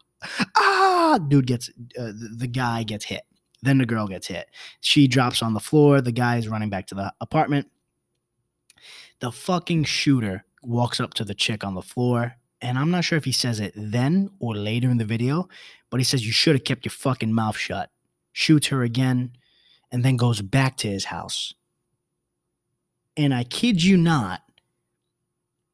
ah, 0.56 1.18
dude 1.28 1.46
gets, 1.46 1.70
uh, 1.98 2.12
the, 2.12 2.34
the 2.38 2.46
guy 2.46 2.84
gets 2.84 3.04
hit. 3.04 3.22
Then 3.62 3.78
the 3.78 3.86
girl 3.86 4.06
gets 4.06 4.26
hit. 4.26 4.48
She 4.80 5.08
drops 5.08 5.42
on 5.42 5.54
the 5.54 5.60
floor. 5.60 6.00
The 6.00 6.12
guy 6.12 6.36
is 6.36 6.48
running 6.48 6.70
back 6.70 6.86
to 6.88 6.94
the 6.94 7.12
apartment. 7.20 7.68
The 9.20 9.32
fucking 9.32 9.84
shooter 9.84 10.44
walks 10.62 11.00
up 11.00 11.14
to 11.14 11.24
the 11.24 11.34
chick 11.34 11.64
on 11.64 11.74
the 11.74 11.82
floor. 11.82 12.36
And 12.60 12.78
I'm 12.78 12.90
not 12.90 13.04
sure 13.04 13.18
if 13.18 13.24
he 13.24 13.32
says 13.32 13.58
it 13.60 13.72
then 13.76 14.30
or 14.38 14.54
later 14.54 14.88
in 14.88 14.98
the 14.98 15.04
video, 15.04 15.48
but 15.90 15.98
he 15.98 16.04
says, 16.04 16.24
You 16.24 16.32
should 16.32 16.54
have 16.54 16.64
kept 16.64 16.84
your 16.84 16.92
fucking 16.92 17.32
mouth 17.32 17.56
shut. 17.56 17.90
Shoots 18.32 18.68
her 18.68 18.82
again, 18.82 19.32
and 19.90 20.04
then 20.04 20.16
goes 20.16 20.40
back 20.40 20.76
to 20.78 20.88
his 20.88 21.06
house. 21.06 21.54
And 23.16 23.34
I 23.34 23.44
kid 23.44 23.82
you 23.82 23.96
not, 23.96 24.42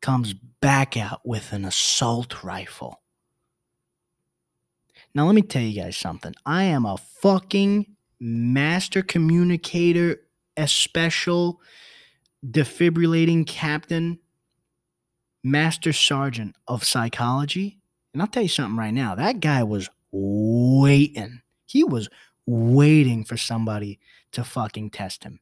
comes 0.01 0.33
back 0.33 0.96
out 0.96 1.20
with 1.24 1.53
an 1.53 1.64
assault 1.64 2.42
rifle. 2.42 3.01
Now, 5.14 5.27
let 5.27 5.35
me 5.35 5.42
tell 5.42 5.62
you 5.62 5.81
guys 5.81 5.96
something. 5.96 6.35
I 6.44 6.64
am 6.64 6.85
a 6.85 6.96
fucking 6.96 7.87
master 8.18 9.03
communicator, 9.03 10.22
a 10.57 10.66
special 10.66 11.61
defibrillating 12.44 13.46
captain 13.46 14.18
master 15.50 15.92
sergeant 15.92 16.56
of 16.66 16.84
psychology. 16.84 17.78
And 18.12 18.22
I'll 18.22 18.28
tell 18.28 18.42
you 18.42 18.48
something 18.48 18.76
right 18.76 18.94
now 18.94 19.14
that 19.14 19.40
guy 19.40 19.62
was 19.62 19.88
waiting. 20.11 21.42
He 21.66 21.84
was 21.84 22.08
waiting 22.46 23.24
for 23.24 23.37
somebody 23.37 23.98
to 24.32 24.44
fucking 24.44 24.90
test 24.90 25.24
him. 25.24 25.40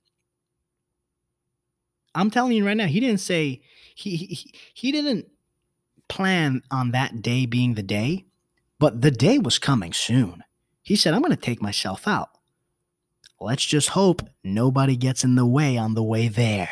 I'm 2.15 2.31
telling 2.31 2.53
you 2.53 2.67
right 2.67 2.77
now, 2.77 2.87
he 2.87 3.01
didn't 3.01 3.21
say, 3.21 3.61
he, 3.95 4.17
he, 4.17 4.53
he 4.73 4.93
didn't 4.93 5.27
plan 6.09 6.63
on 6.71 6.93
that 6.93 7.21
day 7.21 7.47
being 7.47 7.75
the 7.75 7.83
day, 7.83 8.25
but 8.79 9.03
the 9.03 9.11
day 9.11 9.39
was 9.39 9.59
coming 9.59 9.93
soon. 9.93 10.43
He 10.83 10.97
said, 10.97 11.15
I'm 11.15 11.21
going 11.21 11.31
to 11.31 11.37
take 11.37 11.61
myself 11.61 12.09
out. 12.09 12.31
Let's 13.41 13.65
just 13.65 13.91
hope 13.91 14.23
nobody 14.43 14.97
gets 14.97 15.25
in 15.25 15.35
the 15.35 15.47
way 15.47 15.77
on 15.77 15.95
the 15.95 16.03
way 16.03 16.29
there 16.29 16.71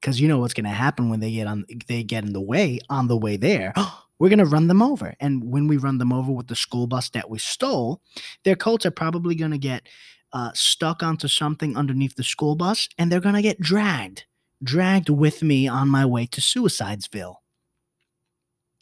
because 0.00 0.20
you 0.20 0.28
know 0.28 0.38
what's 0.38 0.54
going 0.54 0.64
to 0.64 0.70
happen 0.70 1.08
when 1.08 1.20
they 1.20 1.32
get 1.32 1.46
on 1.46 1.64
they 1.86 2.02
get 2.02 2.24
in 2.24 2.32
the 2.32 2.40
way 2.40 2.78
on 2.88 3.08
the 3.08 3.16
way 3.16 3.36
there 3.36 3.72
we're 4.18 4.28
going 4.28 4.40
to 4.40 4.44
run 4.44 4.66
them 4.66 4.82
over. 4.82 5.14
And 5.20 5.44
when 5.44 5.68
we 5.68 5.76
run 5.76 5.98
them 5.98 6.12
over 6.12 6.32
with 6.32 6.48
the 6.48 6.56
school 6.56 6.86
bus 6.86 7.08
that 7.10 7.30
we 7.30 7.38
stole 7.38 8.00
their 8.44 8.56
coats 8.56 8.86
are 8.86 8.90
probably 8.90 9.34
going 9.34 9.52
to 9.52 9.58
get 9.58 9.88
uh, 10.32 10.50
stuck 10.54 11.02
onto 11.02 11.28
something 11.28 11.76
underneath 11.76 12.16
the 12.16 12.24
school 12.24 12.54
bus 12.54 12.88
and 12.98 13.10
they're 13.10 13.20
going 13.20 13.34
to 13.34 13.42
get 13.42 13.60
dragged 13.60 14.24
dragged 14.62 15.08
with 15.08 15.42
me 15.42 15.68
on 15.68 15.88
my 15.88 16.04
way 16.04 16.26
to 16.26 16.40
suicidesville 16.40 17.36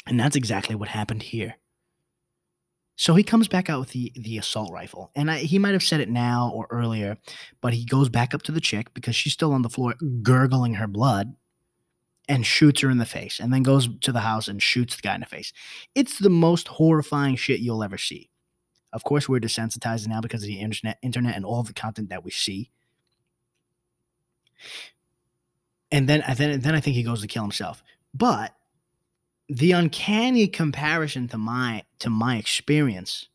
and 0.07 0.19
that's 0.19 0.37
exactly 0.37 0.75
what 0.75 0.89
happened 0.89 1.23
here 1.23 1.57
So 2.97 3.15
he 3.15 3.23
comes 3.23 3.47
back 3.47 3.69
out 3.69 3.81
with 3.81 3.91
the 3.91 4.13
the 4.17 4.39
assault 4.39 4.73
rifle, 4.73 5.11
and 5.15 5.31
I, 5.31 5.39
he 5.39 5.59
might 5.59 5.75
have 5.75 5.83
said 5.83 6.01
it 6.01 6.09
now 6.09 6.51
or 6.55 6.67
earlier, 6.71 7.19
but 7.61 7.75
he 7.75 7.85
goes 7.85 8.09
back 8.09 8.35
up 8.35 8.43
to 8.45 8.53
the 8.53 8.61
chick 8.61 8.95
because 8.95 9.15
she's 9.15 9.35
still 9.35 9.53
on 9.53 9.63
the 9.63 9.69
floor 9.69 9.95
gurgling 10.23 10.75
her 10.75 10.87
blood, 10.87 11.37
and 12.29 12.45
shoots 12.47 12.81
her 12.81 12.91
in 12.91 12.99
the 12.99 13.07
face, 13.07 13.39
and 13.39 13.53
then 13.53 13.63
goes 13.63 13.89
to 14.01 14.13
the 14.13 14.21
house 14.21 14.49
and 14.49 14.63
shoots 14.63 14.97
the 14.97 15.03
guy 15.03 15.15
in 15.15 15.21
the 15.21 15.27
face. 15.27 15.53
It's 15.95 16.19
the 16.19 16.31
most 16.31 16.69
horrifying 16.69 17.37
shit 17.37 17.61
you'll 17.61 17.85
ever 17.85 17.99
see. 17.99 18.31
Of 18.93 19.05
course, 19.05 19.29
we're 19.29 19.41
desensitized 19.41 20.09
now 20.09 20.21
because 20.21 20.43
of 20.43 20.49
the 20.49 20.61
internet, 20.61 20.99
internet, 21.03 21.37
and 21.37 21.45
all 21.45 21.63
the 21.63 21.75
content 21.75 22.09
that 22.09 22.25
we 22.25 22.31
see. 22.31 22.71
And 25.93 26.09
then, 26.09 26.23
and 26.23 26.39
then, 26.39 26.61
then 26.61 26.75
I 26.75 26.81
think 26.81 26.97
he 26.97 27.03
goes 27.03 27.21
to 27.21 27.27
kill 27.27 27.43
himself. 27.43 27.83
But 28.15 28.55
the 29.49 29.73
uncanny 29.73 30.49
comparison 30.49 31.29
to 31.29 31.39
my 31.39 31.85
to 31.99 32.11
my 32.11 32.37
experience 32.37 33.29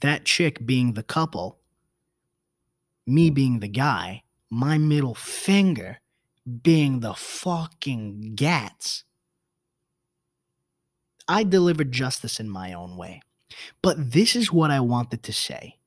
that 0.00 0.24
chick 0.24 0.64
being 0.64 0.94
the 0.94 1.02
couple 1.02 1.58
me 3.06 3.30
being 3.30 3.60
the 3.60 3.68
guy 3.68 4.22
my 4.48 4.78
middle 4.78 5.14
finger 5.14 5.98
being 6.62 7.00
the 7.00 7.14
fucking 7.14 8.34
gats 8.34 9.04
i 11.28 11.44
delivered 11.44 11.92
justice 11.92 12.40
in 12.40 12.50
my 12.50 12.72
own 12.72 12.96
way. 12.96 13.22
But 13.82 14.12
this 14.12 14.34
is 14.34 14.52
what 14.52 14.70
i 14.70 14.80
wanted 14.80 15.22
to 15.22 15.32
say. 15.32 15.78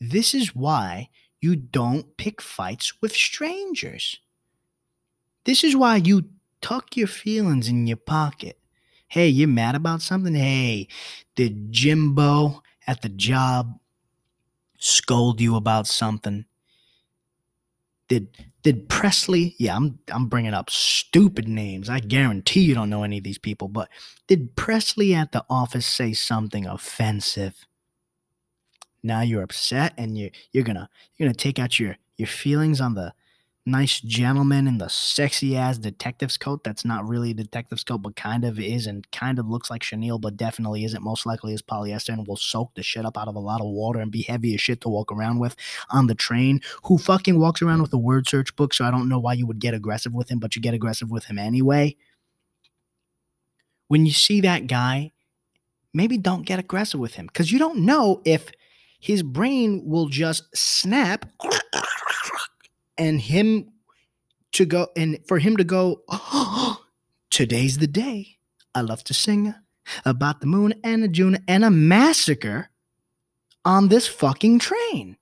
This 0.00 0.34
is 0.34 0.54
why 0.54 1.08
you 1.40 1.56
don't 1.56 2.16
pick 2.16 2.42
fights 2.42 3.00
with 3.00 3.12
strangers. 3.12 4.20
This 5.44 5.64
is 5.64 5.74
why 5.74 5.96
you 5.96 6.28
tuck 6.62 6.96
your 6.96 7.08
feelings 7.08 7.68
in 7.68 7.86
your 7.86 7.98
pocket. 7.98 8.58
Hey, 9.08 9.28
you're 9.28 9.48
mad 9.48 9.74
about 9.74 10.00
something? 10.00 10.34
Hey, 10.34 10.88
did 11.34 11.70
Jimbo 11.70 12.62
at 12.86 13.02
the 13.02 13.10
job 13.10 13.78
scold 14.78 15.40
you 15.40 15.56
about 15.56 15.86
something? 15.86 16.46
Did 18.08 18.28
did 18.62 18.88
Presley? 18.88 19.54
Yeah, 19.58 19.76
I'm 19.76 19.98
I'm 20.10 20.28
bringing 20.28 20.54
up 20.54 20.70
stupid 20.70 21.48
names. 21.48 21.90
I 21.90 21.98
guarantee 22.00 22.60
you 22.60 22.74
don't 22.74 22.90
know 22.90 23.02
any 23.02 23.18
of 23.18 23.24
these 23.24 23.38
people, 23.38 23.68
but 23.68 23.88
did 24.28 24.56
Presley 24.56 25.14
at 25.14 25.32
the 25.32 25.44
office 25.50 25.86
say 25.86 26.12
something 26.12 26.66
offensive? 26.66 27.66
Now 29.02 29.20
you're 29.20 29.42
upset 29.42 29.94
and 29.98 30.16
you 30.16 30.30
you're 30.52 30.64
gonna 30.64 30.88
you're 31.16 31.28
gonna 31.28 31.34
take 31.34 31.58
out 31.58 31.78
your 31.78 31.96
your 32.16 32.28
feelings 32.28 32.80
on 32.80 32.94
the 32.94 33.12
nice 33.64 34.00
gentleman 34.00 34.66
in 34.66 34.78
the 34.78 34.88
sexy 34.88 35.56
ass 35.56 35.78
detective's 35.78 36.36
coat 36.36 36.64
that's 36.64 36.84
not 36.84 37.08
really 37.08 37.30
a 37.30 37.34
detective's 37.34 37.84
coat 37.84 37.98
but 37.98 38.16
kind 38.16 38.44
of 38.44 38.58
is 38.58 38.88
and 38.88 39.08
kind 39.12 39.38
of 39.38 39.48
looks 39.48 39.70
like 39.70 39.84
chenille 39.84 40.18
but 40.18 40.36
definitely 40.36 40.84
isn't. 40.84 41.02
Most 41.02 41.26
likely 41.26 41.54
is 41.54 41.62
polyester 41.62 42.08
and 42.08 42.26
will 42.26 42.36
soak 42.36 42.74
the 42.74 42.82
shit 42.82 43.06
up 43.06 43.16
out 43.16 43.28
of 43.28 43.36
a 43.36 43.40
lot 43.40 43.60
of 43.60 43.68
water 43.68 44.00
and 44.00 44.10
be 44.10 44.22
heavy 44.22 44.54
as 44.54 44.60
shit 44.60 44.80
to 44.80 44.88
walk 44.88 45.12
around 45.12 45.38
with 45.38 45.54
on 45.90 46.08
the 46.08 46.14
train. 46.14 46.60
Who 46.84 46.98
fucking 46.98 47.38
walks 47.38 47.62
around 47.62 47.82
with 47.82 47.92
a 47.92 47.98
word 47.98 48.28
search 48.28 48.54
book 48.56 48.74
so 48.74 48.84
i 48.84 48.90
don't 48.90 49.08
know 49.08 49.20
why 49.20 49.34
you 49.34 49.46
would 49.46 49.60
get 49.60 49.74
aggressive 49.74 50.12
with 50.12 50.30
him 50.30 50.40
but 50.40 50.56
you 50.56 50.62
get 50.62 50.74
aggressive 50.74 51.10
with 51.10 51.26
him 51.26 51.38
anyway. 51.38 51.96
When 53.86 54.06
you 54.06 54.12
see 54.12 54.40
that 54.40 54.66
guy 54.66 55.12
maybe 55.94 56.18
don't 56.18 56.46
get 56.46 56.58
aggressive 56.58 56.98
with 56.98 57.14
him 57.14 57.26
because 57.26 57.52
you 57.52 57.58
don't 57.60 57.78
know 57.78 58.22
if 58.24 58.50
his 58.98 59.22
brain 59.22 59.82
will 59.84 60.08
just 60.08 60.44
snap 60.56 61.26
and 63.02 63.20
him 63.20 63.72
to 64.52 64.64
go 64.64 64.86
and 64.96 65.18
for 65.26 65.38
him 65.38 65.56
to 65.56 65.64
go 65.64 66.02
oh, 66.08 66.84
today's 67.30 67.78
the 67.78 67.86
day 67.86 68.38
i 68.74 68.80
love 68.80 69.02
to 69.02 69.12
sing 69.12 69.54
about 70.04 70.40
the 70.40 70.46
moon 70.46 70.72
and 70.84 71.02
the 71.02 71.08
june 71.08 71.36
and 71.48 71.64
a 71.64 71.70
massacre 71.70 72.70
on 73.64 73.88
this 73.88 74.06
fucking 74.06 74.58
train 74.58 75.16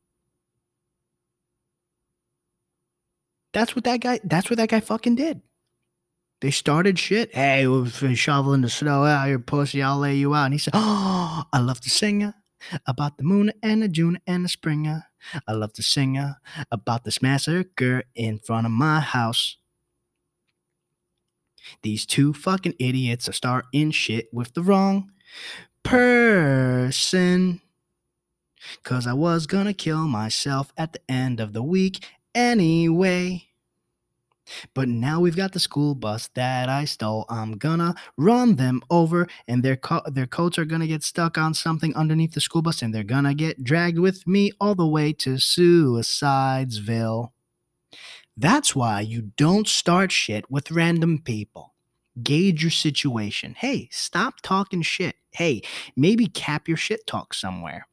that's 3.55 3.75
what 3.75 3.85
that 3.85 4.01
guy 4.01 4.21
that's 4.25 4.51
what 4.51 4.59
that 4.59 4.69
guy 4.69 4.81
fucking 4.81 5.15
did 5.15 5.41
they 6.41 6.51
started 6.51 6.99
shit. 6.99 7.35
Hey, 7.35 7.67
we're 7.67 8.15
shoveling 8.15 8.63
the 8.63 8.71
snow 8.71 9.05
out 9.05 9.29
your 9.29 9.41
pussy. 9.41 9.83
I'll 9.83 9.99
lay 9.99 10.15
you 10.15 10.35
out. 10.35 10.47
And 10.47 10.55
he 10.55 10.59
said, 10.59 10.73
Oh, 10.75 11.45
I 11.53 11.59
love 11.59 11.83
to 11.83 11.91
sing 11.91 12.33
about 12.87 13.19
the 13.19 13.25
moon 13.25 13.53
and 13.63 13.83
the 13.83 13.89
June 13.89 14.19
and 14.27 14.47
the 14.47 14.49
spring. 14.49 15.03
I 15.47 15.53
love 15.53 15.73
to 15.75 15.83
sing 15.83 16.19
about 16.71 17.05
this 17.05 17.23
massacre 17.23 18.05
in 18.15 18.39
front 18.39 18.67
of 18.67 18.73
my 18.73 19.01
house. 19.01 19.57
These 21.83 22.07
two 22.07 22.33
fucking 22.33 22.75
idiots 22.79 23.29
are 23.29 23.33
starting 23.33 23.91
shit 23.91 24.33
with 24.33 24.55
the 24.55 24.63
wrong 24.63 25.13
person. 25.83 27.61
Cause 28.83 29.07
I 29.07 29.13
was 29.15 29.47
gonna 29.47 29.73
kill 29.73 30.07
myself 30.07 30.73
at 30.77 30.93
the 30.93 31.01
end 31.09 31.41
of 31.41 31.53
the 31.53 31.63
week 31.63 32.07
anyway. 32.35 33.50
But 34.75 34.89
now 34.89 35.21
we've 35.21 35.37
got 35.37 35.53
the 35.53 35.61
school 35.61 35.95
bus 35.95 36.29
that 36.35 36.69
I 36.69 36.85
stole. 36.85 37.27
I'm 37.29 37.53
gonna 37.59 37.95
run 38.17 38.57
them 38.57 38.83
over, 38.91 39.27
and 39.47 39.63
their 39.63 39.77
co- 39.77 40.03
their 40.07 40.27
coats 40.27 40.59
are 40.59 40.65
gonna 40.65 40.87
get 40.87 41.03
stuck 41.03 41.39
on 41.39 41.55
something 41.55 41.95
underneath 41.95 42.33
the 42.33 42.41
school 42.41 42.63
bus, 42.63 42.83
and 42.83 42.95
they're 42.95 43.05
gonna 43.05 43.35
get 43.35 43.65
dragged 43.65 43.99
with 43.99 44.27
me 44.27 44.53
all 44.61 44.75
the 44.75 44.87
way 44.87 45.13
to 45.15 45.35
Suicidesville. 45.35 47.31
That's 48.37 48.75
why 48.75 49.01
you 49.03 49.33
don't 49.37 49.69
start 49.69 50.11
shit 50.13 50.51
with 50.51 50.71
random 50.71 51.19
people. 51.23 51.75
Gauge 52.23 52.63
your 52.63 52.71
situation. 52.71 53.55
Hey, 53.57 53.89
stop 53.93 54.41
talking 54.43 54.83
shit. 54.83 55.17
Hey, 55.33 55.63
maybe 55.97 56.27
cap 56.27 56.67
your 56.67 56.77
shit 56.77 57.07
talk 57.07 57.35
somewhere. 57.35 57.87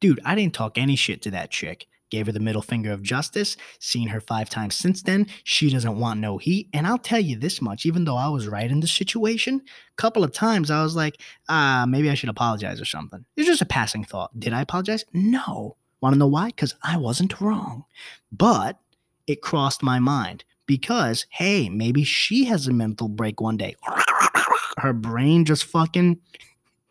Dude, 0.00 0.20
I 0.24 0.34
didn't 0.34 0.54
talk 0.54 0.76
any 0.76 0.96
shit 0.96 1.22
to 1.22 1.30
that 1.30 1.50
chick. 1.50 1.86
Gave 2.10 2.26
her 2.26 2.32
the 2.32 2.40
middle 2.40 2.62
finger 2.62 2.92
of 2.92 3.02
justice. 3.02 3.56
Seen 3.80 4.08
her 4.08 4.20
five 4.20 4.48
times 4.48 4.74
since 4.74 5.02
then. 5.02 5.26
She 5.44 5.70
doesn't 5.70 5.98
want 5.98 6.20
no 6.20 6.38
heat. 6.38 6.68
And 6.72 6.86
I'll 6.86 6.98
tell 6.98 7.18
you 7.18 7.36
this 7.36 7.60
much, 7.60 7.84
even 7.84 8.04
though 8.04 8.16
I 8.16 8.28
was 8.28 8.46
right 8.46 8.70
in 8.70 8.80
the 8.80 8.86
situation, 8.86 9.62
a 9.64 10.00
couple 10.00 10.22
of 10.22 10.32
times 10.32 10.70
I 10.70 10.82
was 10.82 10.94
like, 10.94 11.20
ah, 11.48 11.84
maybe 11.88 12.08
I 12.08 12.14
should 12.14 12.28
apologize 12.28 12.80
or 12.80 12.84
something. 12.84 13.24
It's 13.36 13.48
just 13.48 13.62
a 13.62 13.66
passing 13.66 14.04
thought. 14.04 14.38
Did 14.38 14.52
I 14.52 14.62
apologize? 14.62 15.04
No. 15.12 15.76
Want 16.00 16.14
to 16.14 16.18
know 16.18 16.28
why? 16.28 16.46
Because 16.48 16.74
I 16.82 16.96
wasn't 16.96 17.40
wrong. 17.40 17.84
But 18.30 18.78
it 19.26 19.42
crossed 19.42 19.82
my 19.82 19.98
mind 19.98 20.44
because, 20.66 21.26
hey, 21.30 21.68
maybe 21.68 22.04
she 22.04 22.44
has 22.44 22.68
a 22.68 22.72
mental 22.72 23.08
break 23.08 23.40
one 23.40 23.56
day. 23.56 23.74
Her 24.78 24.92
brain 24.92 25.44
just 25.44 25.64
fucking 25.64 26.20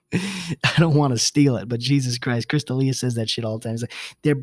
I 0.14 0.80
don't 0.80 0.96
want 0.96 1.14
to 1.14 1.20
steal 1.20 1.58
it, 1.58 1.68
but 1.68 1.80
Jesus 1.80 2.18
Christ, 2.18 2.50
Chris 2.50 2.64
D'Elia 2.64 2.94
says 2.94 3.16
that 3.16 3.30
shit 3.30 3.46
all 3.46 3.58
the 3.58 3.70
time. 3.70 3.78
Like, 3.78 3.94
their 4.24 4.36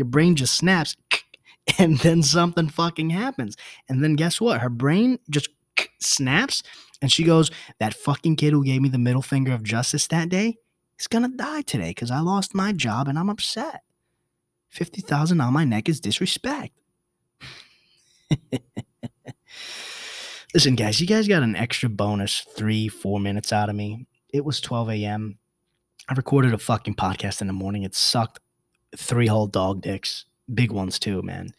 your 0.00 0.08
brain 0.08 0.34
just 0.34 0.56
snaps 0.56 0.96
and 1.78 1.98
then 1.98 2.22
something 2.22 2.68
fucking 2.68 3.10
happens. 3.10 3.56
And 3.88 4.02
then 4.02 4.16
guess 4.16 4.40
what? 4.40 4.62
Her 4.62 4.70
brain 4.70 5.18
just 5.28 5.50
snaps 6.00 6.62
and 7.02 7.12
she 7.12 7.22
goes, 7.22 7.50
That 7.78 7.94
fucking 7.94 8.36
kid 8.36 8.52
who 8.52 8.64
gave 8.64 8.80
me 8.80 8.88
the 8.88 8.98
middle 8.98 9.22
finger 9.22 9.52
of 9.52 9.62
justice 9.62 10.06
that 10.08 10.30
day 10.30 10.56
is 10.98 11.06
gonna 11.06 11.28
die 11.28 11.60
today 11.62 11.90
because 11.90 12.10
I 12.10 12.20
lost 12.20 12.54
my 12.54 12.72
job 12.72 13.08
and 13.08 13.18
I'm 13.18 13.28
upset. 13.28 13.82
50,000 14.70 15.40
on 15.40 15.52
my 15.52 15.64
neck 15.64 15.88
is 15.88 16.00
disrespect. 16.00 16.72
Listen, 20.54 20.76
guys, 20.76 21.00
you 21.00 21.06
guys 21.06 21.28
got 21.28 21.42
an 21.42 21.56
extra 21.56 21.88
bonus 21.88 22.46
three, 22.56 22.88
four 22.88 23.20
minutes 23.20 23.52
out 23.52 23.68
of 23.68 23.76
me. 23.76 24.06
It 24.32 24.44
was 24.44 24.60
12 24.60 24.90
a.m. 24.90 25.38
I 26.08 26.14
recorded 26.14 26.54
a 26.54 26.58
fucking 26.58 26.94
podcast 26.94 27.40
in 27.40 27.46
the 27.46 27.52
morning. 27.52 27.82
It 27.82 27.94
sucked 27.94 28.40
three 28.96 29.26
hole 29.26 29.46
dog 29.46 29.82
dicks, 29.82 30.24
big 30.52 30.72
ones 30.72 30.98
too, 30.98 31.22
man. 31.22 31.54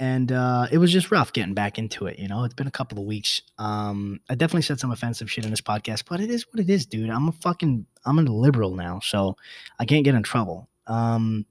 And 0.00 0.32
uh, 0.32 0.66
it 0.72 0.78
was 0.78 0.92
just 0.92 1.12
rough 1.12 1.32
getting 1.32 1.54
back 1.54 1.78
into 1.78 2.06
it. 2.06 2.18
You 2.18 2.26
know, 2.26 2.42
it's 2.44 2.54
been 2.54 2.66
a 2.66 2.72
couple 2.72 2.98
of 2.98 3.04
weeks. 3.04 3.42
Um, 3.58 4.20
I 4.28 4.34
definitely 4.34 4.62
said 4.62 4.80
some 4.80 4.90
offensive 4.90 5.30
shit 5.30 5.44
in 5.44 5.50
this 5.50 5.60
podcast, 5.60 6.04
but 6.08 6.20
it 6.20 6.30
is 6.30 6.46
what 6.50 6.60
it 6.60 6.68
is, 6.68 6.84
dude. 6.84 7.10
I'm 7.10 7.28
a 7.28 7.32
fucking, 7.32 7.86
I'm 8.04 8.18
a 8.18 8.22
liberal 8.22 8.74
now, 8.74 8.98
so 9.00 9.36
I 9.78 9.84
can't 9.84 10.04
get 10.04 10.16
in 10.16 10.24
trouble. 10.24 10.68
Um, 10.86 11.46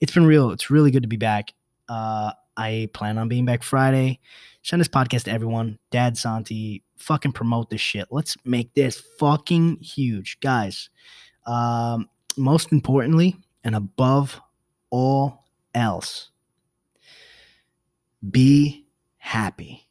it's 0.00 0.14
been 0.14 0.26
real. 0.26 0.52
It's 0.52 0.70
really 0.70 0.92
good 0.92 1.02
to 1.02 1.08
be 1.08 1.16
back. 1.16 1.52
Uh, 1.88 2.32
I 2.56 2.88
plan 2.92 3.18
on 3.18 3.28
being 3.28 3.44
back 3.44 3.62
Friday. 3.62 4.20
Send 4.62 4.80
this 4.80 4.88
podcast 4.88 5.24
to 5.24 5.32
everyone. 5.32 5.78
Dad 5.90 6.16
Santi, 6.16 6.82
fucking 6.96 7.32
promote 7.32 7.70
this 7.70 7.80
shit. 7.80 8.08
Let's 8.10 8.36
make 8.44 8.74
this 8.74 9.02
fucking 9.18 9.78
huge, 9.78 10.38
guys. 10.40 10.88
Um, 11.46 12.08
most 12.36 12.72
importantly, 12.72 13.36
and 13.64 13.74
above 13.74 14.40
all 14.90 15.44
else. 15.74 16.30
Be 18.28 18.86
happy. 19.18 19.87